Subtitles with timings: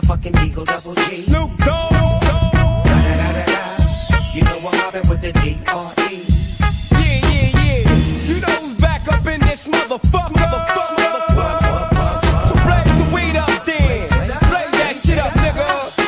[0.00, 1.16] motherfucking Eagle Double G.
[1.16, 1.92] Snoop Dogg.
[4.34, 6.24] You know I'm mobbing with the D.R.E.
[6.92, 7.92] Yeah, yeah, yeah.
[8.26, 10.32] You know who's back up in this motherfucker.
[10.32, 12.48] Motherfucker, motherfucker.
[12.48, 14.08] So blaze the weed up then.
[14.48, 15.66] Blaze that shit up, nigga.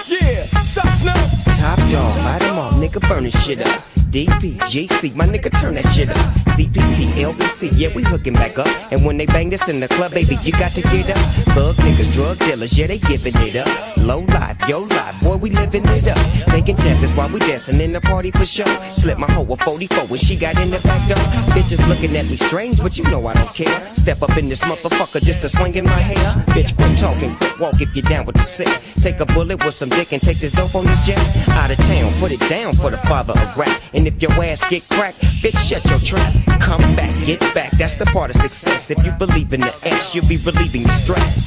[0.09, 1.56] Yeah, suck Snoop.
[1.56, 3.91] Top dog, light all, nigga, burn this shit up.
[4.12, 6.16] DP, GC, my nigga, turn that shit up.
[6.52, 8.68] CPT, LBC, yeah, we hooking back up.
[8.93, 11.16] And when they bang this in the club, baby, you got to get up.
[11.57, 14.01] Thug niggas, drug dealers, yeah, they giving it up.
[14.02, 16.18] Low life, yo life, boy, we living it up.
[16.50, 18.66] Taking chances while we dancing in the party for sure.
[18.66, 21.22] Slip my hoe a 44 when she got in the back door.
[21.54, 23.79] Bitches looking at me strange, but you know I don't care.
[23.94, 26.26] Step up in this motherfucker just to swing in my hair.
[26.50, 28.66] Bitch, quit talking, walk if you're down with the sick.
[29.00, 31.22] Take a bullet with some dick and take this dope on this jet.
[31.50, 33.70] Out of town, put it down for the father of rap.
[33.94, 36.60] And if your ass get cracked, bitch, shut your trap.
[36.60, 38.90] Come back, get back, that's the part of success.
[38.90, 41.46] If you believe in the X, you'll be relieving the stress.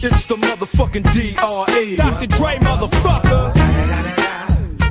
[0.00, 1.96] It's the motherfucking D.R.E.
[1.96, 2.26] Dr.
[2.28, 3.50] Dre, motherfucker.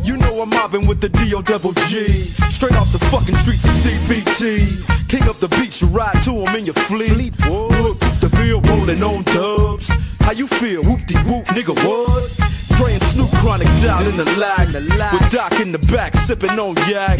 [0.06, 1.42] You know I'm mobbing with the D.O.
[1.44, 2.08] double G.
[2.52, 5.08] Straight off the fucking streets of CPT.
[5.08, 7.40] King up the beach, you ride to him in your fleet.
[7.48, 9.90] Look, the field rolling on dubs.
[10.20, 10.84] How you feel?
[10.84, 12.48] Whoop de whoop, nigga, what?
[12.92, 14.68] And Snoop Chronic down in the lag.
[15.14, 17.20] With Doc in the back, sipping on yak.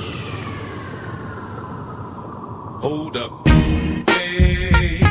[2.81, 3.47] Hold up.
[4.09, 5.03] Hey,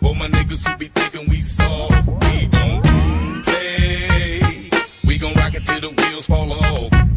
[0.00, 4.70] for my niggas who be thinking we soft, we gon' play.
[5.04, 7.07] We gon' rock it till the wheels fall off.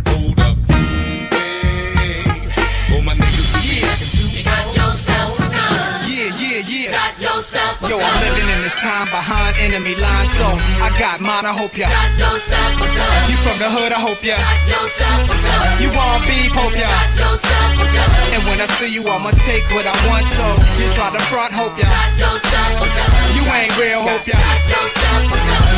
[7.41, 7.97] Yourself a Yo.
[7.97, 10.46] I'm living in this time behind enemy lines, so
[10.78, 11.90] I got mine, I hope ya.
[11.90, 13.22] Got a gun.
[13.25, 14.38] You from the hood, I hope ya.
[14.69, 15.81] Got a gun.
[15.81, 16.85] You want beef, hope ya.
[17.18, 18.38] Got a gun.
[18.38, 20.46] And when I see you, I'ma take what I want, so
[20.78, 21.90] you try to front, hope ya.
[22.22, 23.09] Got a gun.
[23.34, 24.38] You ain't real, hope ya.
[24.69, 25.74] Got a gun.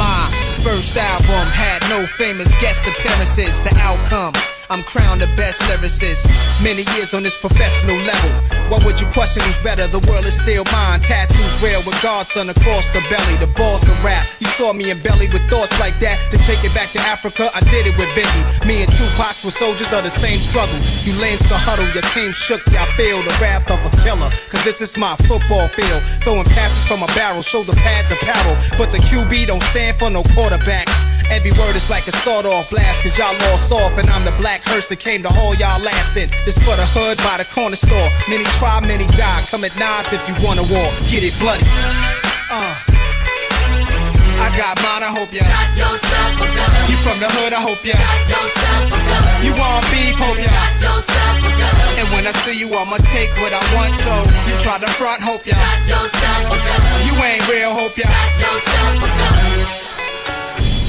[0.00, 0.32] My
[0.64, 3.60] first album had no famous guest appearances.
[3.60, 4.32] The outcome,
[4.70, 6.28] I'm crowned the best lyricist.
[6.62, 8.32] Many years on this professional level.
[8.68, 9.88] What would you question who's better?
[9.88, 11.00] The world is still mine.
[11.00, 13.36] Tattoos real with Godson across the belly.
[13.40, 14.28] The boss of rap.
[14.40, 16.20] You saw me in belly with thoughts like that.
[16.32, 18.44] To take it back to Africa, I did it with Biggie.
[18.68, 20.76] Me and Tupac were soldiers of the same struggle.
[21.08, 22.60] You lanes the huddle, your team shook.
[22.76, 24.28] I feel the wrath of a killer.
[24.52, 26.04] Cause this is my football field.
[26.20, 28.52] Throwing passes from a barrel, shoulder pads apparel.
[28.76, 30.84] But the QB don't stand for no quarterback.
[31.30, 34.34] Every word is like a sawed off blast, cause y'all all soft, and I'm the
[34.40, 36.28] black hearse that came to haul y'all ass in.
[36.44, 38.08] This for the hood by the corner store.
[38.28, 39.42] Many try, many die.
[39.52, 40.88] Come at nines if you wanna war.
[41.12, 41.64] Get it bloody.
[42.48, 42.98] Uh.
[44.38, 45.42] I got mine, I hope ya.
[45.42, 46.70] Got yourself a gun.
[46.88, 47.98] You from the hood, I hope ya.
[47.98, 49.22] Got yourself a gun.
[49.42, 50.48] You want beef, hope ya.
[50.48, 51.74] Got yourself a gun.
[51.98, 54.14] And when I see you, I'ma take what I want, so
[54.46, 55.58] you try to front, hope ya.
[55.58, 56.80] Got yourself a gun.
[57.04, 58.06] You ain't real, hope ya.
[58.06, 59.87] Got yourself a gun.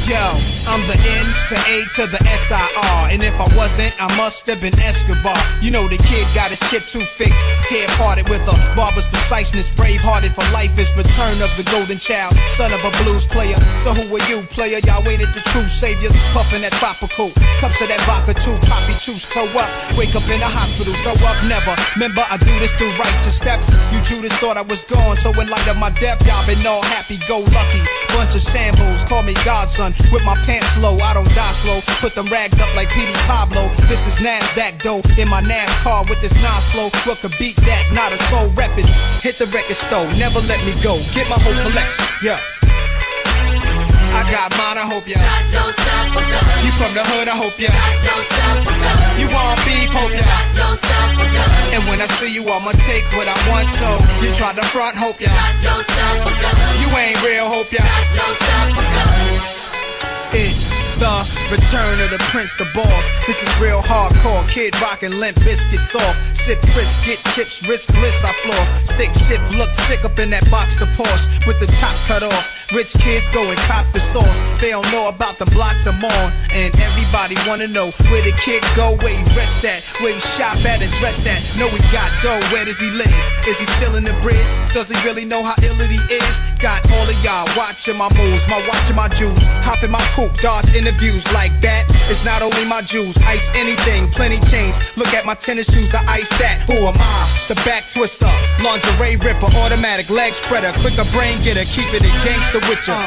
[0.10, 0.18] Yo,
[0.66, 3.14] I'm the N, the A to the S-I-R.
[3.14, 5.38] And if I wasn't, I must have been Escobar.
[5.62, 7.38] You know the kid got his chip too fixed.
[7.70, 9.70] Hair parted with a barber's preciseness.
[9.70, 12.34] Brave hearted for life is return of the golden child.
[12.50, 13.54] Son of a blues player.
[13.86, 14.82] So who are you, player?
[14.82, 16.18] Y'all waited the true saviors.
[16.34, 17.30] Puffin' that tropical.
[17.62, 18.58] Cups of that vodka too.
[18.66, 19.70] Poppy choose toe up.
[19.94, 20.90] Wake up in the hospital.
[21.06, 21.78] Throw up never.
[21.94, 23.70] Remember, I do this through righteous steps.
[23.94, 25.22] You Judas thought I was gone.
[25.22, 27.86] So in light of my death, y'all been all happy go lucky.
[28.18, 29.06] Bunch of sambos.
[29.06, 29.94] Call me godson.
[30.12, 31.82] With my pants low, I don't die slow.
[32.02, 33.70] Put them rags up like Petey Pablo.
[33.88, 36.90] This is NASDAQ dough in my NAS car with this Nas flow.
[37.06, 37.84] What could beat that?
[37.94, 38.88] Not a soul reppin'.
[39.22, 40.98] Hit the record store, never let me go.
[41.14, 42.40] Get my whole collection, yeah.
[44.10, 45.22] I got mine, I hope ya.
[45.22, 46.44] Got yourself a gun.
[46.66, 47.70] You from the hood, I hope ya.
[47.70, 48.98] Got yourself a gun.
[49.22, 50.26] You want beef, hope ya.
[50.26, 51.50] Got yourself a gun.
[51.78, 53.88] And when I see you, I'ma take what I want, so
[54.26, 55.30] you try to front, hope ya.
[55.30, 56.56] Got yourself a gun.
[56.82, 57.86] You ain't real, hope ya.
[57.86, 59.59] Got yourself a gun.
[60.32, 60.69] It's
[61.00, 61.16] the
[61.48, 63.06] return of the prince, the boss.
[63.26, 64.48] This is real hardcore.
[64.48, 66.16] Kid rockin' Limp Bizkit's off.
[66.36, 68.68] Sip crisp, get chips, risk bliss, I floss.
[68.92, 72.60] Stick shift, look sick up in that box, the Porsche with the top cut off.
[72.72, 74.40] Rich kids go and cop the sauce.
[74.62, 76.26] They don't know about the blocks I'm on.
[76.54, 80.58] And everybody wanna know where the kid go, where he rest at, where he shop
[80.68, 81.42] at and dress at.
[81.58, 83.16] Know he got dough, where does he live?
[83.48, 84.52] Is he still in the bridge?
[84.74, 86.36] Does he really know how ill he is?
[86.60, 89.40] Got all of y'all watching my moves, my watching my jewels.
[89.64, 91.86] Hop in my coupe, dodge interviews like that.
[92.10, 94.82] It's not only my jewels, ice anything, plenty chains.
[94.98, 96.66] Look at my tennis shoes, I ice that.
[96.66, 97.30] Who am I?
[97.46, 98.30] The back twister,
[98.66, 102.98] lingerie ripper, automatic leg spreader, quicker brain getter, keep it a gangster with ya.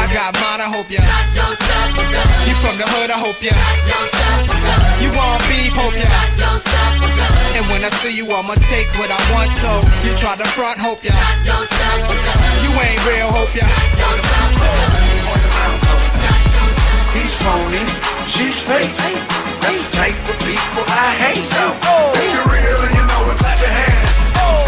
[0.00, 1.04] I got mine, I hope ya.
[1.04, 2.26] Got yourself a gun.
[2.48, 3.52] You from the hood, I hope ya.
[3.52, 4.80] Got yourself a gun.
[5.04, 6.08] You want beef, hope ya.
[6.08, 7.32] Got yourself a gun.
[7.60, 10.80] And when I see you, I'ma take what I want, so you try to front,
[10.80, 11.12] hope ya.
[11.12, 12.38] Got yourself a gun.
[12.64, 13.68] You ain't real, hope ya.
[17.18, 17.26] Yourself a gun.
[17.26, 17.84] He's phony,
[18.26, 18.94] she's fake.
[19.60, 21.44] That's the type of people I hate.
[21.50, 21.64] So,
[22.14, 24.06] if you're real and you know it, clap your hands.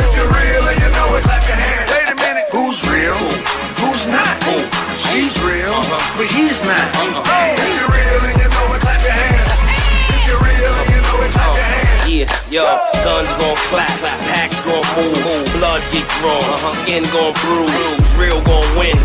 [0.02, 1.90] If you're real and you know it, clap your hands.
[1.90, 3.14] Wait a minute, who's real?
[3.78, 4.34] Who's not?
[5.10, 5.74] She's real,
[6.18, 6.86] but he's not.
[6.94, 9.50] If you're real and you know it, clap your hands.
[10.10, 12.10] If you're real and you know it, clap your hands.
[12.10, 12.66] Yeah, yo,
[13.06, 13.90] guns gon' clap,
[14.26, 16.82] packs gon' move, blood get drawn, uh-huh.
[16.82, 18.98] skin gon' bruise, real gon' win,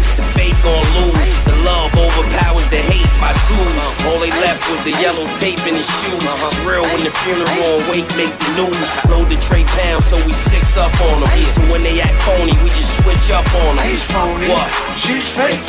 [0.66, 3.78] gon' lose, the love overpowers the hate by twos.
[4.10, 6.26] All they left was the yellow tape in his shoes.
[6.26, 6.50] Uh-huh.
[6.50, 8.90] It's real when the funeral wake make the news.
[9.06, 11.30] Load the tray pound, so we six up on them.
[11.54, 13.86] So when they act phony, we just switch up on them.
[13.86, 14.66] He's phony, What?
[14.98, 15.62] she's fake.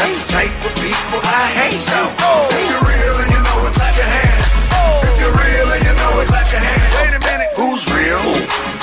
[0.00, 1.82] That's the type of people I hate.
[1.92, 2.48] So, oh.
[2.48, 4.44] if you're real and you know it, clap your hands.
[4.72, 5.04] Oh.
[5.12, 6.88] If you're real and you know it, clap your hands.
[7.04, 8.24] Wait a minute, who's real?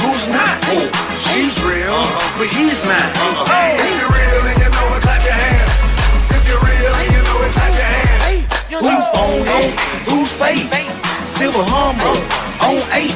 [0.06, 0.62] Who's not?
[1.34, 2.38] She's real, uh-huh.
[2.38, 3.10] but he's not.
[3.18, 3.82] Uh-huh.
[3.82, 4.29] If you're real
[8.80, 9.76] Who's phony?
[10.08, 10.72] Who's fake?
[11.36, 12.16] Silver Hummer
[12.64, 13.12] on eight.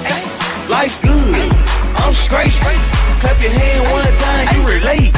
[0.68, 1.40] Life good.
[2.04, 2.52] I'm straight.
[3.24, 5.16] Clap your hand one time, you relate.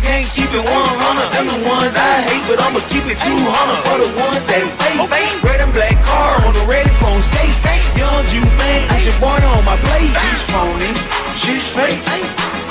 [0.00, 3.96] Can't keep it 100, them the ones I hate, but I'ma keep it 200 for
[4.00, 5.44] the ones that fake.
[5.44, 7.60] Red and black car on the red and chrome skates.
[7.92, 10.08] Young you man, I should born on my plate.
[10.08, 10.92] She's phony,
[11.36, 12.00] she's fake.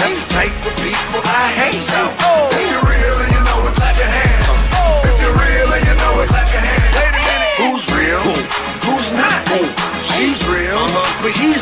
[0.02, 1.86] That's the type of people I hate.
[1.86, 2.02] So,
[2.50, 3.01] if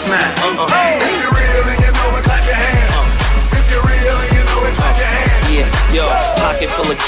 [0.10, 0.89] but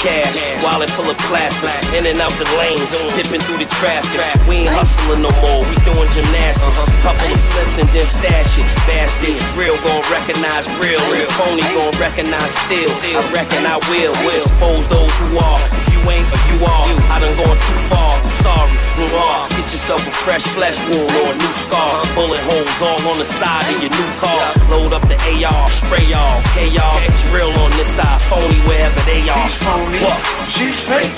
[0.02, 0.34] cash,
[0.66, 4.18] wallet full of plastic, in and out the lanes, dipping through the traffic.
[4.50, 6.76] We ain't hustling no more, we doing gymnastics.
[7.06, 8.66] Couple of flips and then stash it.
[8.84, 12.90] Bastard, real gon' recognize real, real phony gon' recognize still.
[13.14, 15.62] I reckon I will, will expose those who are.
[15.70, 18.10] If you ain't, but you are, I done gone too far.
[18.18, 19.46] I'm sorry, mwah.
[19.54, 21.94] Get yourself a fresh flesh wound or a new scar.
[22.18, 24.42] Bullet holes all on the side of your new car.
[24.66, 25.14] Load up the
[25.46, 26.98] AR, spray y'all, K y'all.
[27.30, 29.46] Real on this side, phony wherever they are.
[29.92, 30.20] Phony, What?
[30.48, 31.12] she's fake.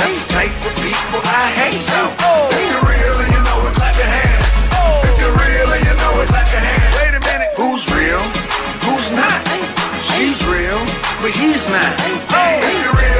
[0.00, 1.80] That's the type of people I hate.
[1.92, 2.48] So, oh, oh.
[2.56, 4.44] if you're real and you know it, clap your hands.
[4.72, 5.04] Oh.
[5.04, 6.92] If you're real and you know it, clap your hands.
[6.96, 8.22] Wait a minute, who's real?
[8.88, 9.40] Who's not?
[10.08, 10.80] She's real,
[11.20, 11.92] but he's not.
[12.00, 13.17] If you're real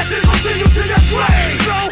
[0.00, 1.89] That shit goes in you till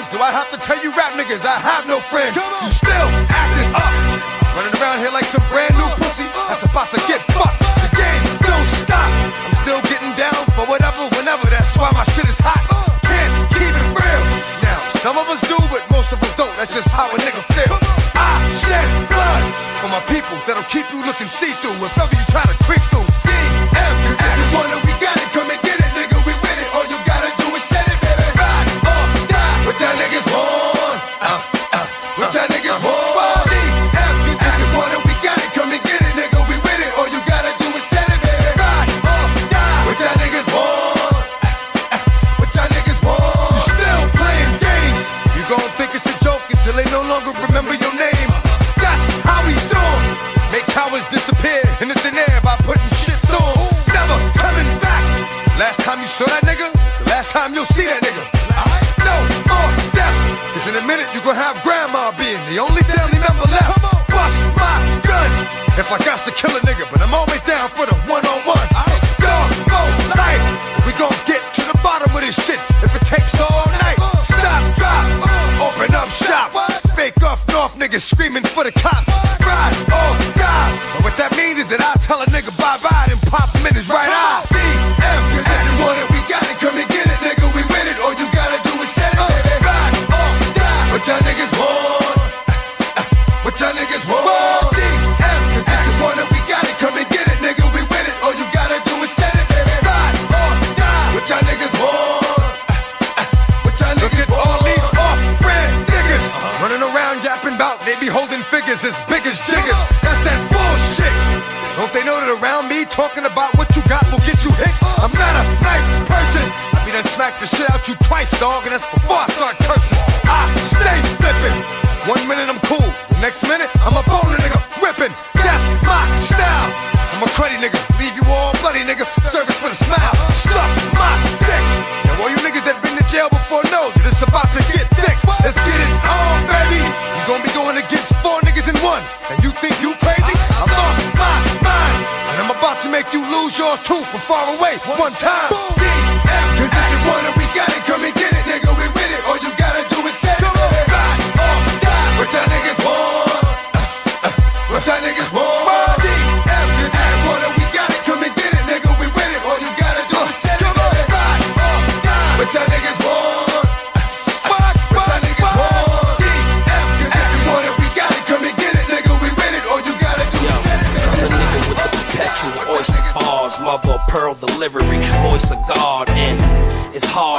[0.00, 2.36] times do I have to tell you rap niggas I have no friends?
[2.36, 3.92] You still acting up,
[4.56, 7.60] running around here like some brand new pussy that's about to get fucked.
[7.84, 9.10] The game don't stop.
[9.44, 11.44] I'm still getting down for whatever, whenever.
[11.52, 12.64] That's why my shit is hot.
[13.04, 14.24] Can't keep it real.
[14.64, 16.54] Now, some of us do, but most of us don't.
[16.56, 17.76] That's just how a nigga feel.
[18.16, 19.44] I shed blood
[19.84, 23.04] for my people that'll keep you looking see-through if ever you try to creep through.
[23.26, 24.99] DM, I just wanna we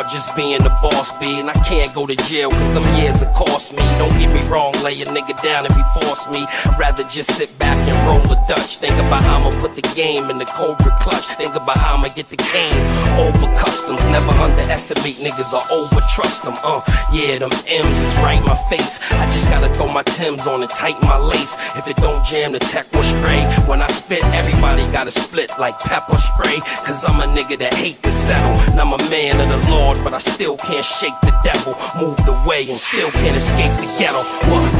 [0.02, 3.22] hard just being the boss, B, and I can't go to jail cause them years
[3.22, 3.84] have cost me.
[3.98, 6.46] Don't get me wrong, lay a nigga down if he force me.
[6.66, 8.78] I'd rather just sit back and roll a Dutch.
[8.78, 11.26] Think about how I'ma put the game in the Cobra clutch.
[11.38, 12.82] Think about how I'ma get the cane
[13.20, 14.02] over customs.
[14.10, 16.56] Never underestimate niggas or over trust them.
[16.64, 16.82] Uh,
[17.14, 19.00] yeah, them M's is right in my face.
[19.12, 21.56] I just gotta throw my Timbs on and tighten my lace.
[21.78, 23.42] If it don't jam, the tech will spray.
[23.68, 26.60] When I spit, everybody gotta split like pepper spray.
[26.86, 28.56] Cause I'm a nigga that hate to settle.
[28.72, 31.76] And I'm a man of the Lord, but I still can't shake the devil.
[32.00, 34.24] Moved away and still can't escape the ghetto.
[34.48, 34.72] What?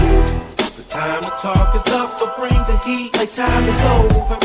[0.78, 4.40] The time to talk is up, so bring the heat like time is over.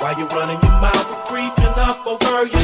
[0.00, 2.57] While you're running your mouth, creeping up over your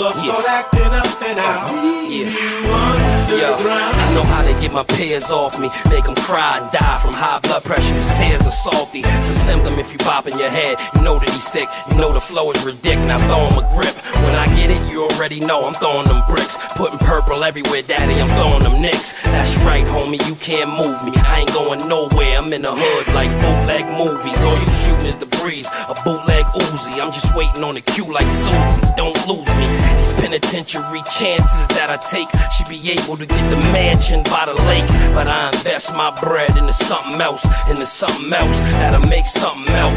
[0.00, 0.06] on.
[0.06, 0.38] All my bluff Yeah.
[0.38, 1.70] start acting up and out.
[1.70, 3.18] Oh, yeah.
[3.28, 3.54] You Yo.
[3.54, 7.12] I know how to get my peers off me, make them cry and die from
[7.12, 9.00] high blood pressure, cause tears are salty.
[9.04, 11.96] It's a symptom if you pop in your head, you know that he's sick, you
[11.98, 13.06] know the flow is ridiculous.
[13.06, 13.94] Now throw him a grip.
[14.24, 16.56] When I get it, you already know I'm throwing them bricks.
[16.76, 19.12] Putting purple everywhere, daddy, I'm throwing them nicks.
[19.24, 21.12] That's right, homie, you can't move me.
[21.20, 24.40] I ain't going nowhere, I'm in the hood like bootleg movies.
[24.42, 26.98] All you shooting is the breeze, a bootleg Uzi.
[26.98, 29.87] I'm just waiting on the cue like Susie, don't lose me.
[29.96, 34.56] These penitentiary chances that I take should be able to get the mansion by the
[34.68, 34.88] lake.
[35.14, 39.94] But I invest my bread into something else, into something else that'll make something out.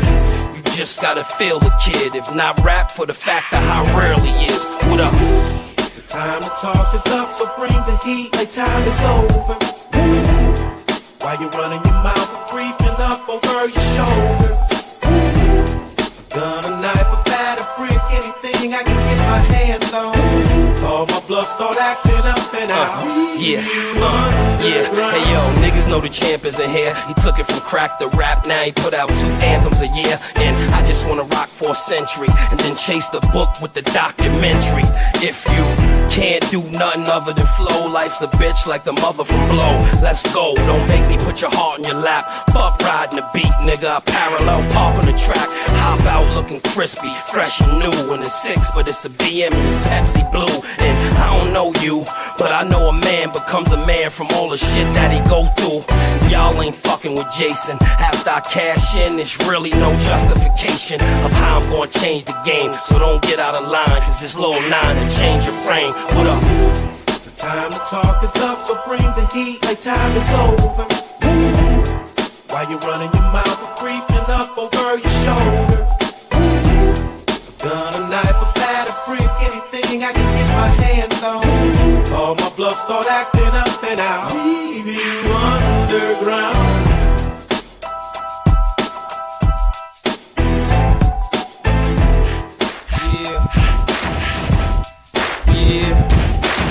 [0.55, 4.31] You just gotta feel the kid, if not rap for the fact of how rarely
[4.47, 4.63] is.
[4.87, 5.13] What up?
[5.97, 9.57] The time to talk is up, so bring the heat like time is over.
[11.21, 14.71] While you're running your mouth, creeping up over your shoulder.
[16.33, 16.80] A
[19.49, 20.15] hands on.
[20.85, 22.10] All my bluffs start acting
[22.53, 23.39] out.
[23.39, 23.63] Yeah,
[23.97, 24.91] uh, yeah.
[24.91, 26.93] Hey yo, niggas know the champ isn't here.
[27.07, 30.19] He took it from crack to rap, now he put out two anthems a year.
[30.35, 33.81] And I just wanna rock for a century and then chase the book with the
[33.93, 34.83] documentary.
[35.23, 35.63] If you
[36.09, 39.73] can't do nothing other than flow, life's a bitch like the mother from Blow.
[40.03, 42.25] Let's go, don't make me put your heart in your lap.
[42.51, 43.97] Fuck riding the beat, nigga.
[43.97, 45.47] I parallel park on the track.
[45.81, 48.13] Hop out looking crispy, fresh and new.
[48.13, 50.55] And it's six, but it's a BM and it's Pepsi Blue.
[50.79, 52.03] And I don't know you,
[52.41, 55.45] but I know a man becomes a man from all the shit that he go
[55.61, 55.85] through.
[56.33, 57.77] Y'all ain't fucking with Jason.
[58.01, 62.73] After I cash in, it's really no justification of how I'm gonna change the game.
[62.73, 65.93] So don't get out of line, cause this little nine will change your frame.
[66.17, 66.41] What up?
[67.21, 70.89] The time to talk is up, so bring the heat like time is over.
[72.49, 75.85] While you running your mouth, we're creeping up over your shoulder.
[76.33, 80.30] A gun, a knife, a pad, a brick, anything I can
[82.31, 84.33] All my bluffs start acting up and out.
[84.33, 86.87] Leave you underground.
[93.03, 93.39] Yeah.
[95.51, 95.99] Yeah.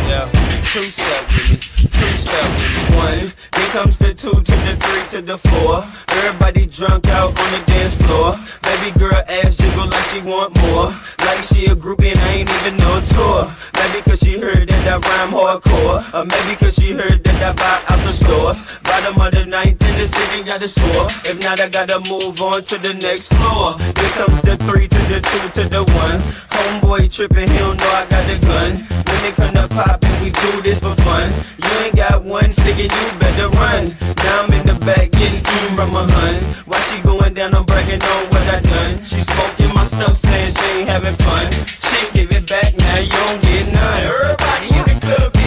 [0.08, 0.30] Yeah.
[0.72, 1.56] Two step with me.
[1.90, 2.89] Two step with me.
[3.00, 3.32] One.
[3.56, 5.84] Here comes the two to the three to the four.
[6.18, 8.36] Everybody drunk out on the dance floor.
[8.68, 10.88] Baby girl ass jiggle like she want more.
[11.26, 13.40] Like she a groupie and I ain't even no tour.
[13.80, 15.98] Maybe cause she heard that I rhyme hardcore.
[16.14, 18.58] Or maybe cause she heard that I buy out the stores.
[18.84, 21.08] Bottom of the ninth in the city got the score.
[21.24, 23.78] If not, I gotta move on to the next floor.
[23.78, 26.18] Here comes the three to the two to the one.
[26.54, 28.70] Homeboy tripping, he don't know I got the gun.
[29.08, 31.32] When they come to pop and we do this for fun.
[31.62, 33.96] You ain't got one second, you better run.
[34.24, 36.44] Now I'm in the back getting eaten from my huns.
[36.66, 39.02] While she going down, I'm bragging on what I done.
[39.02, 41.52] She smoking my stuff, saying she ain't having fun.
[41.86, 44.00] She give it back, now you don't get none.
[44.10, 45.39] Everybody in the club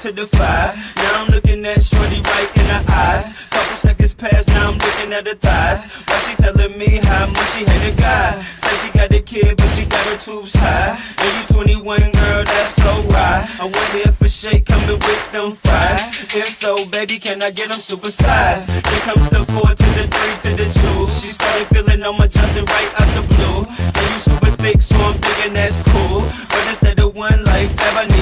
[0.00, 0.74] to the five.
[0.96, 3.48] Now I'm looking at Shorty right in the eyes.
[3.50, 6.00] Couple seconds pass, now I'm looking at her thighs.
[6.08, 8.40] Why she telling me how much she hate a guy.
[8.40, 10.96] Say she got a kid, but she got her tubes high.
[11.18, 13.44] And you 21, girl, that's so right.
[13.60, 16.26] I wonder if a shake coming with them fries.
[16.32, 18.72] If so, baby, can I get them supersized?
[18.72, 20.98] Here comes the four to the three to the two.
[21.20, 23.66] She started feeling on my Johnson right out the blue.
[23.68, 26.20] And you super thick, so I'm thinking that's cool.
[26.48, 28.19] But instead of one life, I need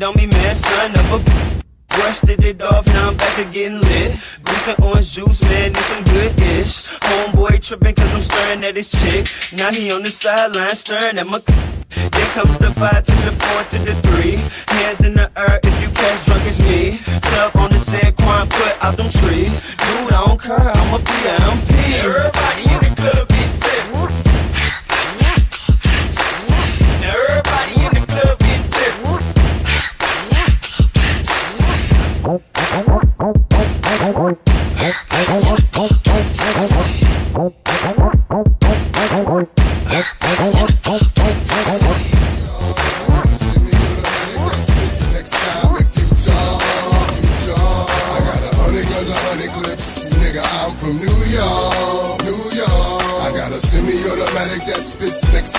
[0.00, 1.60] wasted on me, man, son of a.
[1.88, 4.12] Brushed it off, now I'm back to getting lit.
[4.44, 6.86] Goose and orange juice, man, this some good ish.
[7.00, 9.26] Homeboy tripping cause I'm staring at his chick.
[9.52, 11.40] Now he on the sideline staring at my.
[11.40, 14.36] Then comes the five to the four to the three.
[14.76, 16.98] Hands in the air if you catch drunk as me.
[17.28, 19.74] Club on the San Juan, put out them trees.
[19.74, 21.70] Dude, I don't care, I'ma a PMP.
[22.06, 23.59] Everybody in the club get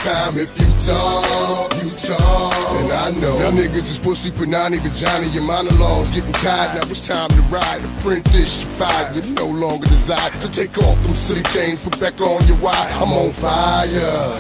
[0.03, 1.81] time if you talk.
[3.21, 5.27] Know y'all niggas is pussy, nine vagina.
[5.29, 6.73] Your monologues getting tired.
[6.73, 7.77] Now it's time to ride.
[8.01, 9.13] Apprentice, you fired.
[9.13, 10.31] You no longer desire.
[10.41, 12.89] So take off them silly chains, put back on your wire.
[12.97, 13.86] I'm on fire.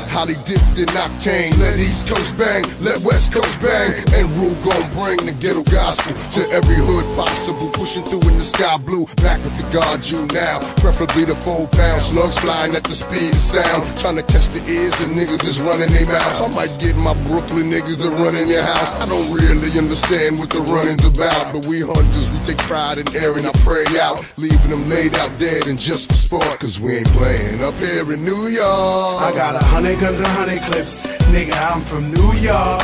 [0.09, 1.53] Holly dipped in octane.
[1.61, 3.93] Let East Coast bang, let West Coast bang.
[4.17, 7.69] And rule gon' bring the ghetto gospel to every hood possible.
[7.77, 9.05] Pushing through in the sky blue.
[9.21, 10.57] Back with the guard you now.
[10.81, 13.85] Preferably the four pound slugs flying at the speed of sound.
[14.01, 16.41] Trying to catch the ears and niggas that's running their mouths.
[16.41, 18.70] I might get my Brooklyn niggas to run in your house.
[18.71, 23.07] I don't really understand what the running's about, but we hunters, we take pride in
[23.15, 26.97] airing our prey out, leaving them laid out dead and just for sport, cause we
[26.97, 29.21] ain't playing up here in New York.
[29.21, 31.07] I got a hundred guns and hundred clips.
[31.33, 32.81] Nigga, I'm from New York.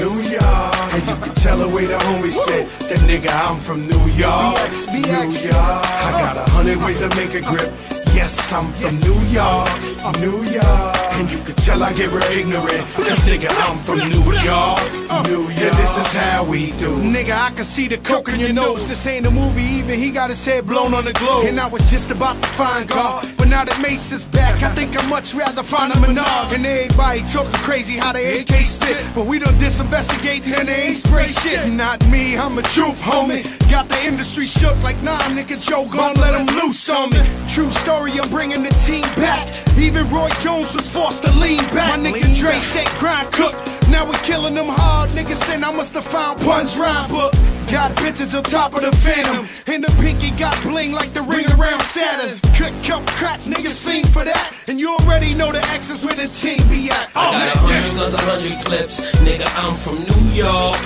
[0.00, 0.76] New York.
[0.94, 2.68] And you can tell the way the homies spit.
[2.88, 4.56] That nigga, I'm from New York.
[4.92, 5.54] New York.
[5.54, 7.72] I got a hundred ways to make a grip.
[8.16, 9.68] Yes, I'm from New York,
[10.02, 11.05] I'm New York.
[11.18, 12.84] And you can tell I get real ignorant.
[12.92, 14.84] Cause nigga, I'm from New York,
[15.24, 15.64] New York.
[15.64, 16.92] And this is how we do.
[17.00, 18.86] Nigga, I can see the coke in your nose.
[18.86, 21.46] This ain't a movie, even he got his head blown on the globe.
[21.46, 23.26] And I was just about to find God.
[23.38, 26.52] But now that Mase is back, I think I'd much rather find a Menard.
[26.52, 29.02] And everybody talking crazy how they AK spit.
[29.14, 31.66] But we done disinvestigating and they ain't spray shit.
[31.72, 33.55] Not me, I'm a truth, homie.
[33.70, 37.22] Got the industry shook like, nah, nigga, Joe gon' let him loose on me.
[37.48, 39.46] True story, I'm bringing the team back.
[39.76, 42.00] Even Roy Jones was forced to lean back.
[42.00, 43.75] My nigga Dre said grind cook.
[43.90, 47.32] Now we killing them hard, niggas saying I must have found Pun's rhyme book.
[47.70, 49.46] Got bitches on top of the phantom.
[49.66, 52.38] And the pinky got bling like the ring around Saturn.
[52.54, 54.52] Cut, cut, crack, niggas fiend for that.
[54.68, 57.10] And you already know the X's where the team be at.
[57.16, 59.00] Oh, I got a hundred guns, a hundred clips.
[59.26, 60.78] Nigga, I'm from New York.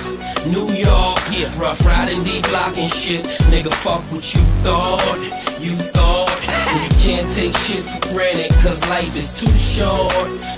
[0.49, 3.23] New York, yeah, rough riding block and shit.
[3.53, 5.17] Nigga, fuck what you thought.
[5.59, 6.30] You thought.
[6.99, 10.11] Can't take shit for granted, cause life is too short.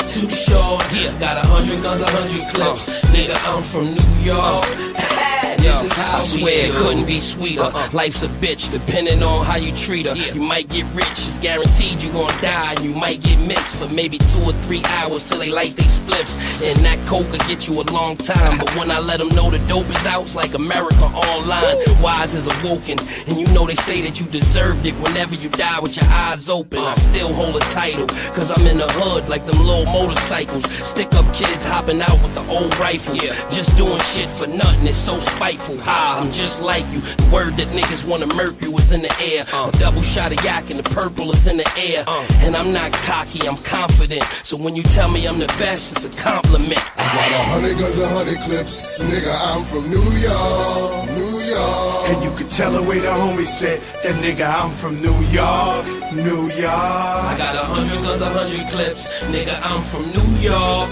[0.10, 0.84] Too short.
[0.94, 2.90] Yeah, got a hundred guns, a hundred clips.
[3.14, 5.30] Nigga, I'm from New York.
[5.64, 7.72] This is how I swear it couldn't be sweeter.
[7.94, 10.14] Life's a bitch, depending on how you treat her.
[10.36, 12.74] You might get rich, it's guaranteed you gon' die.
[12.76, 15.84] And you might get missed for maybe two or three hours till they light they
[15.84, 16.36] spliffs.
[16.76, 18.58] And that coke will get you a long time.
[18.58, 21.78] But when I let them know the dope is out, it's like America online.
[22.02, 23.00] Wise is awoken.
[23.28, 26.50] And you know they say that you deserved it whenever you die with your eyes
[26.50, 26.80] open.
[26.80, 30.66] I still hold a title, cause I'm in the hood like them little motorcycles.
[30.86, 33.22] Stick up kids hopping out with the old rifles.
[33.48, 35.53] Just doing shit for nothing, it's so spiteful.
[35.86, 37.02] I'm just like you.
[37.02, 39.44] The word that niggas wanna murk you is in the air.
[39.54, 39.72] A uh.
[39.72, 42.04] double shot of yak and the purple is in the air.
[42.08, 42.26] Uh.
[42.46, 44.24] And I'm not cocky, I'm confident.
[44.44, 46.82] So when you tell me I'm the best, it's a compliment.
[46.98, 49.04] I got a hundred guns, a hundred clips.
[49.04, 52.10] Nigga, I'm from New York, New York.
[52.10, 53.82] And you can tell the way the homies spit.
[54.04, 57.30] That nigga, I'm from New York, New York.
[57.30, 59.10] I got a hundred guns, a hundred clips.
[59.32, 60.90] Nigga, I'm from New York,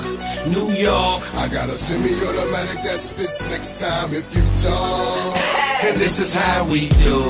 [0.47, 1.23] New York.
[1.35, 5.37] I got a semi-automatic that spits next time if you talk.
[5.83, 7.21] And this is how we do.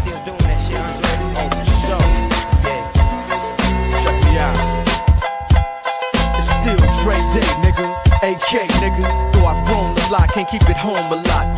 [0.00, 1.14] Still doing that shit, Andre?
[1.36, 2.06] Oh, for sure.
[4.02, 4.58] Check me out.
[6.38, 7.86] It's still Dre Day, nigga.
[8.22, 9.04] AK, nigga.
[9.32, 11.53] Though I've grown a lot, can't keep it home a lot.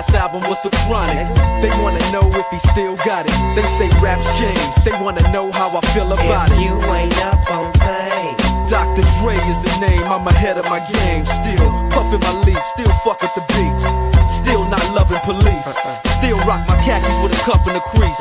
[0.00, 1.28] Last album was The Chronic.
[1.60, 3.36] They wanna know if he still got it.
[3.54, 6.64] They say raps changed, they wanna know how I feel about If it.
[6.64, 8.40] you ain't up on things.
[8.70, 9.04] Dr.
[9.20, 11.26] Dre is the name, I'm ahead of my game.
[11.26, 13.84] Still puffin' my leaf, still fuck with the beats.
[14.32, 15.68] Still not loving police.
[15.68, 16.08] Uh-uh.
[16.16, 18.16] Still rock my khakis with a cuff and a crease.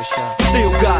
[0.52, 1.00] Still got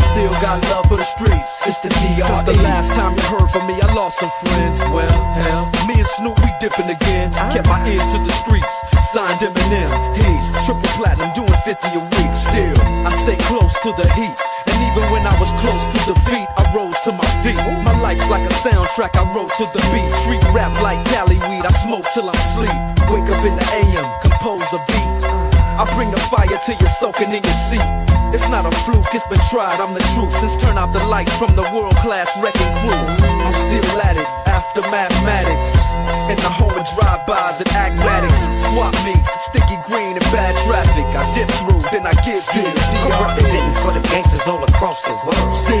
[0.11, 1.49] still got love for the streets.
[1.65, 2.27] It's the D.R.E.
[2.27, 4.79] Since the last time you heard from me, I lost some friends.
[4.91, 7.31] Well, hell, me and Snoop, we dipping again.
[7.51, 8.75] Kept my ear to the streets.
[9.15, 9.91] Signed Eminem.
[10.15, 12.31] He's triple platinum, doing 50 a week.
[12.35, 12.75] Still,
[13.07, 14.35] I stay close to the heat.
[14.67, 17.59] And even when I was close to defeat, I rose to my feet.
[17.87, 20.11] My life's like a soundtrack, I wrote to the beat.
[20.23, 22.77] Street rap like Cali weed, I smoke till I'm sleep.
[23.07, 25.09] Wake up in the AM, compose a beat.
[25.79, 28.10] I bring the fire till you're soaking in your seat.
[28.33, 30.31] It's not a fluke, it's been tried, I'm the truth.
[30.39, 33.03] Since turn out the lights from the world class wrecking crew,
[33.43, 35.75] I'm still at it after mathematics.
[36.31, 38.41] In the home of drive-bys and acmatics,
[38.71, 41.07] swap meets, sticky green and bad traffic.
[41.11, 45.01] I dip through, then I give you the I'm representing for the gangsters all across
[45.03, 45.51] the world.
[45.51, 45.80] Still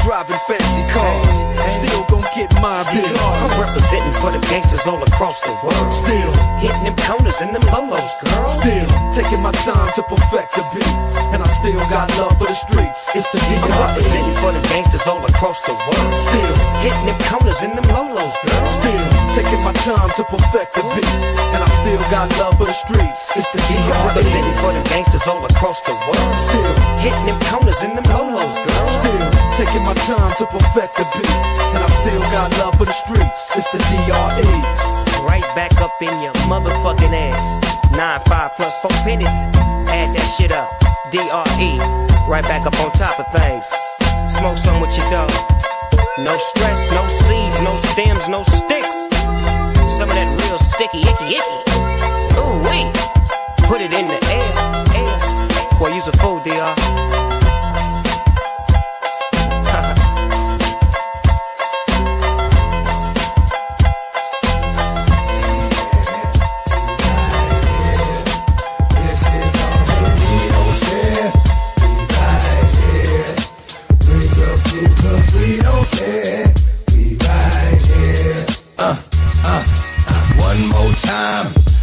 [0.03, 1.51] driving fancy cars.
[1.77, 5.89] Still gon' get mine Still, I'm representing for the gangsters all across the world.
[5.89, 8.45] Still hitting them corners and them lolos, girl.
[8.45, 10.95] Still taking my time to perfect the beat,
[11.33, 13.05] and I still got love for the streets.
[13.15, 13.77] It's the I'm DRE.
[13.77, 16.13] representing for the gangsters all across the world.
[16.13, 18.65] Still hitting them corners and them lolos, girl.
[18.81, 19.05] Still
[19.37, 21.13] taking my time to perfect the beat,
[21.53, 23.21] and I still got love for the streets.
[23.37, 23.85] It's the deal.
[23.85, 24.17] I'm DRE.
[24.17, 26.33] representing for the gangsters all across the world.
[26.49, 26.73] Still
[27.05, 28.85] hitting them corners and them lolos, girl.
[28.97, 29.25] Still
[29.57, 31.29] taking my time to perfect the beat,
[31.73, 33.39] and I still got love for the streets.
[33.55, 34.51] It's the DRE.
[35.25, 37.91] Right back up in your motherfucking ass.
[37.91, 39.27] Nine five plus four pennies.
[39.87, 40.71] Add that shit up.
[41.11, 41.77] DRE.
[42.27, 43.65] Right back up on top of things.
[44.33, 45.31] Smoke some with your dog.
[46.17, 48.95] No stress, no seeds, no stems, no sticks.
[49.97, 51.57] Some of that real sticky, icky, icky.
[52.39, 52.87] Ooh wee.
[53.67, 54.51] Put it in the air,
[54.95, 55.79] air.
[55.79, 57.30] Boy, use a fool, DR.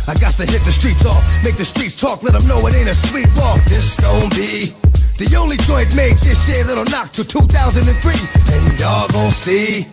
[0.08, 2.74] I got to hit the streets off, make the streets talk, let them know it
[2.74, 3.60] ain't a sweet walk.
[3.68, 4.72] This gon' be
[5.20, 7.84] the only joint made this year that'll knock till 2003.
[7.84, 9.84] And y'all gon' see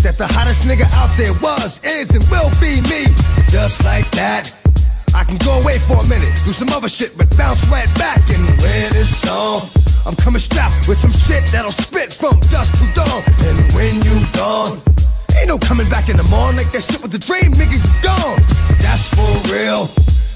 [0.00, 3.12] that the hottest nigga out there was, is, and will be me.
[3.52, 4.48] Just like that.
[5.12, 8.24] I can go away for a minute, do some other shit, but bounce right back
[8.32, 9.68] and win this song.
[10.08, 13.20] I'm coming strapped with some shit that'll spit from dusk to dawn.
[13.44, 14.80] And when you gone,
[15.38, 17.92] ain't no coming back in the morning like that shit with the dream, nigga, you
[18.02, 18.42] gone.
[18.82, 19.86] That's for real.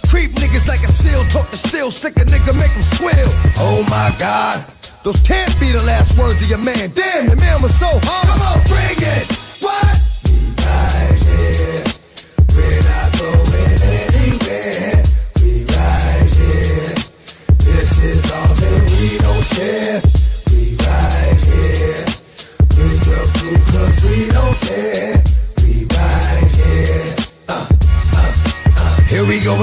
[0.08, 3.30] Creep niggas like a seal, talk to steel, stick a nigga, make him squeal.
[3.58, 4.64] Oh my god,
[5.04, 6.90] those can't be the last words of your man.
[6.94, 8.28] Damn, your man was so hard.
[8.28, 9.26] Come on, bring it.
[9.60, 9.98] What?
[10.24, 12.01] We right here.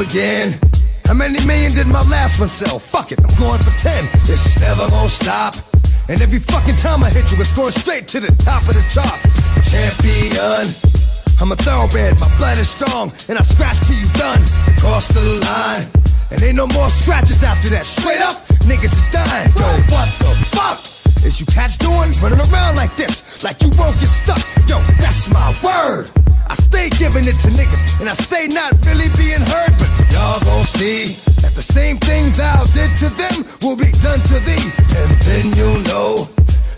[0.09, 0.57] Again.
[1.05, 2.79] How many million did my last one sell?
[2.79, 4.05] Fuck it, I'm going for 10.
[4.25, 5.53] This is never gonna stop.
[6.09, 8.85] And every fucking time I hit you, it's going straight to the top of the
[8.89, 9.19] chart.
[9.69, 10.65] Champion.
[11.39, 14.41] I'm a thoroughbred, my blood is strong, and I scratch till you done.
[14.81, 15.85] Cross the line,
[16.31, 17.85] and ain't no more scratches after that.
[17.85, 19.49] Straight up, niggas is dying.
[19.55, 20.79] Yo, what the fuck?
[21.23, 24.41] Is you cats doing running around like this, like you won't get stuck?
[24.67, 26.09] Yo, that's my word.
[26.49, 30.41] I stay giving it to niggas, and I stay not really being heard, but y'all
[30.41, 31.13] gon' see
[31.45, 35.53] that the same things thou did to them will be done to thee, and then
[35.53, 36.25] you'll know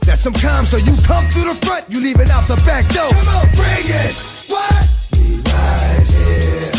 [0.04, 3.08] that sometimes so you come through the front, you leave it out the back door.
[3.16, 4.16] Come on, bring it.
[4.52, 4.84] What?
[5.16, 6.72] We right here.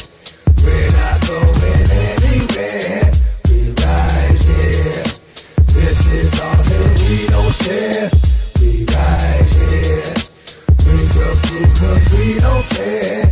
[0.60, 3.08] We're not going anywhere.
[3.48, 5.00] We right here.
[5.80, 8.21] This is all that we don't share.
[12.34, 12.64] We don't.
[12.72, 13.22] We.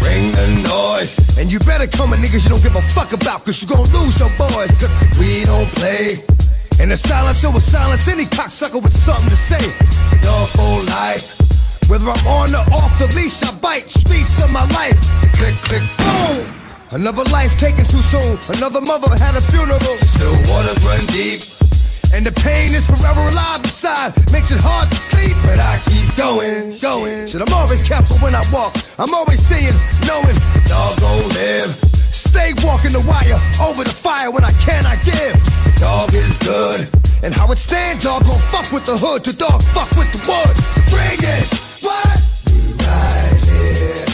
[0.00, 1.16] Bring the noise.
[1.38, 3.86] And you better come at niggas you don't give a fuck about, cause you gon'
[3.92, 4.70] lose your boys,
[5.18, 6.20] we don't play.
[6.80, 9.64] In the silence, will silence any cocksucker with something to say.
[10.86, 11.38] Life.
[11.88, 14.98] Whether I'm on or off the leash, I bite streets of my life.
[15.34, 16.46] Click, click, boom.
[16.90, 18.38] Another life taken too soon.
[18.56, 19.80] Another mother had a funeral.
[19.80, 21.42] Still waters run deep.
[22.16, 24.16] And the pain is forever alive inside.
[24.32, 27.28] Makes it hard to sleep, but I keep going, going.
[27.28, 28.72] Shit, I'm always careful when I walk.
[28.96, 29.76] I'm always seeing,
[30.08, 30.32] knowing,
[30.64, 31.76] dog gon' live.
[32.08, 35.36] Stay walking the wire over the fire when I cannot give.
[35.76, 36.88] Dog is good.
[37.20, 39.20] And how it stands, dog gon' fuck with the hood.
[39.20, 40.56] The dog fuck with the wood.
[40.88, 41.44] Bring it.
[41.84, 42.16] What?
[42.48, 44.08] We right here.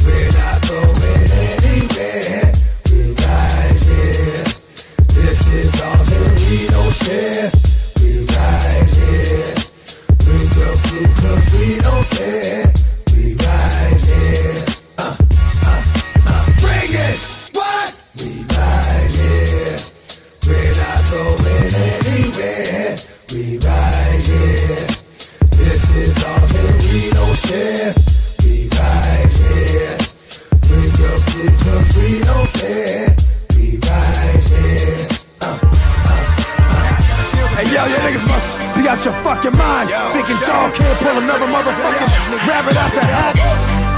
[0.00, 2.43] We're not going anywhere.
[7.06, 7.50] Yeah.
[8.00, 9.54] We right here.
[10.24, 10.72] Bring your
[11.20, 12.64] cause we don't care.
[13.12, 14.64] We right here.
[14.96, 15.16] Uh,
[15.66, 15.84] uh,
[16.28, 17.20] uh it.
[17.52, 17.92] What?
[18.16, 19.76] We right here.
[20.48, 22.96] We're not going anywhere.
[23.36, 24.86] We right here.
[25.60, 26.14] This is
[26.80, 27.92] we don't share.
[28.44, 29.98] We right here.
[30.68, 31.20] Bring your
[31.60, 33.13] cause we don't care.
[38.94, 39.90] Out your fucking mind.
[40.14, 42.10] Thinking dog can't pull another motherfucking
[42.46, 43.34] rabbit out the hat.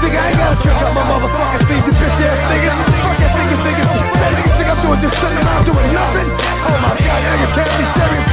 [0.01, 2.73] Think I ain't gotta trick up my motherfucking Steve, you bitch ass nigga.
[3.05, 3.89] Fuck that niggas, niggas.
[3.93, 6.27] That niggas think I'm doing just sitting around doing nothing.
[6.33, 8.27] Oh my god, niggas can't be serious.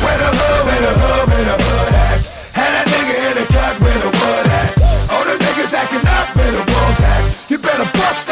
[0.00, 2.20] Where the hood, where the hood, where the hood at?
[2.56, 4.68] Had that nigga in the cut where the wood at?
[5.12, 7.22] All the niggas acting up where the wolves at?
[7.52, 8.31] You better bust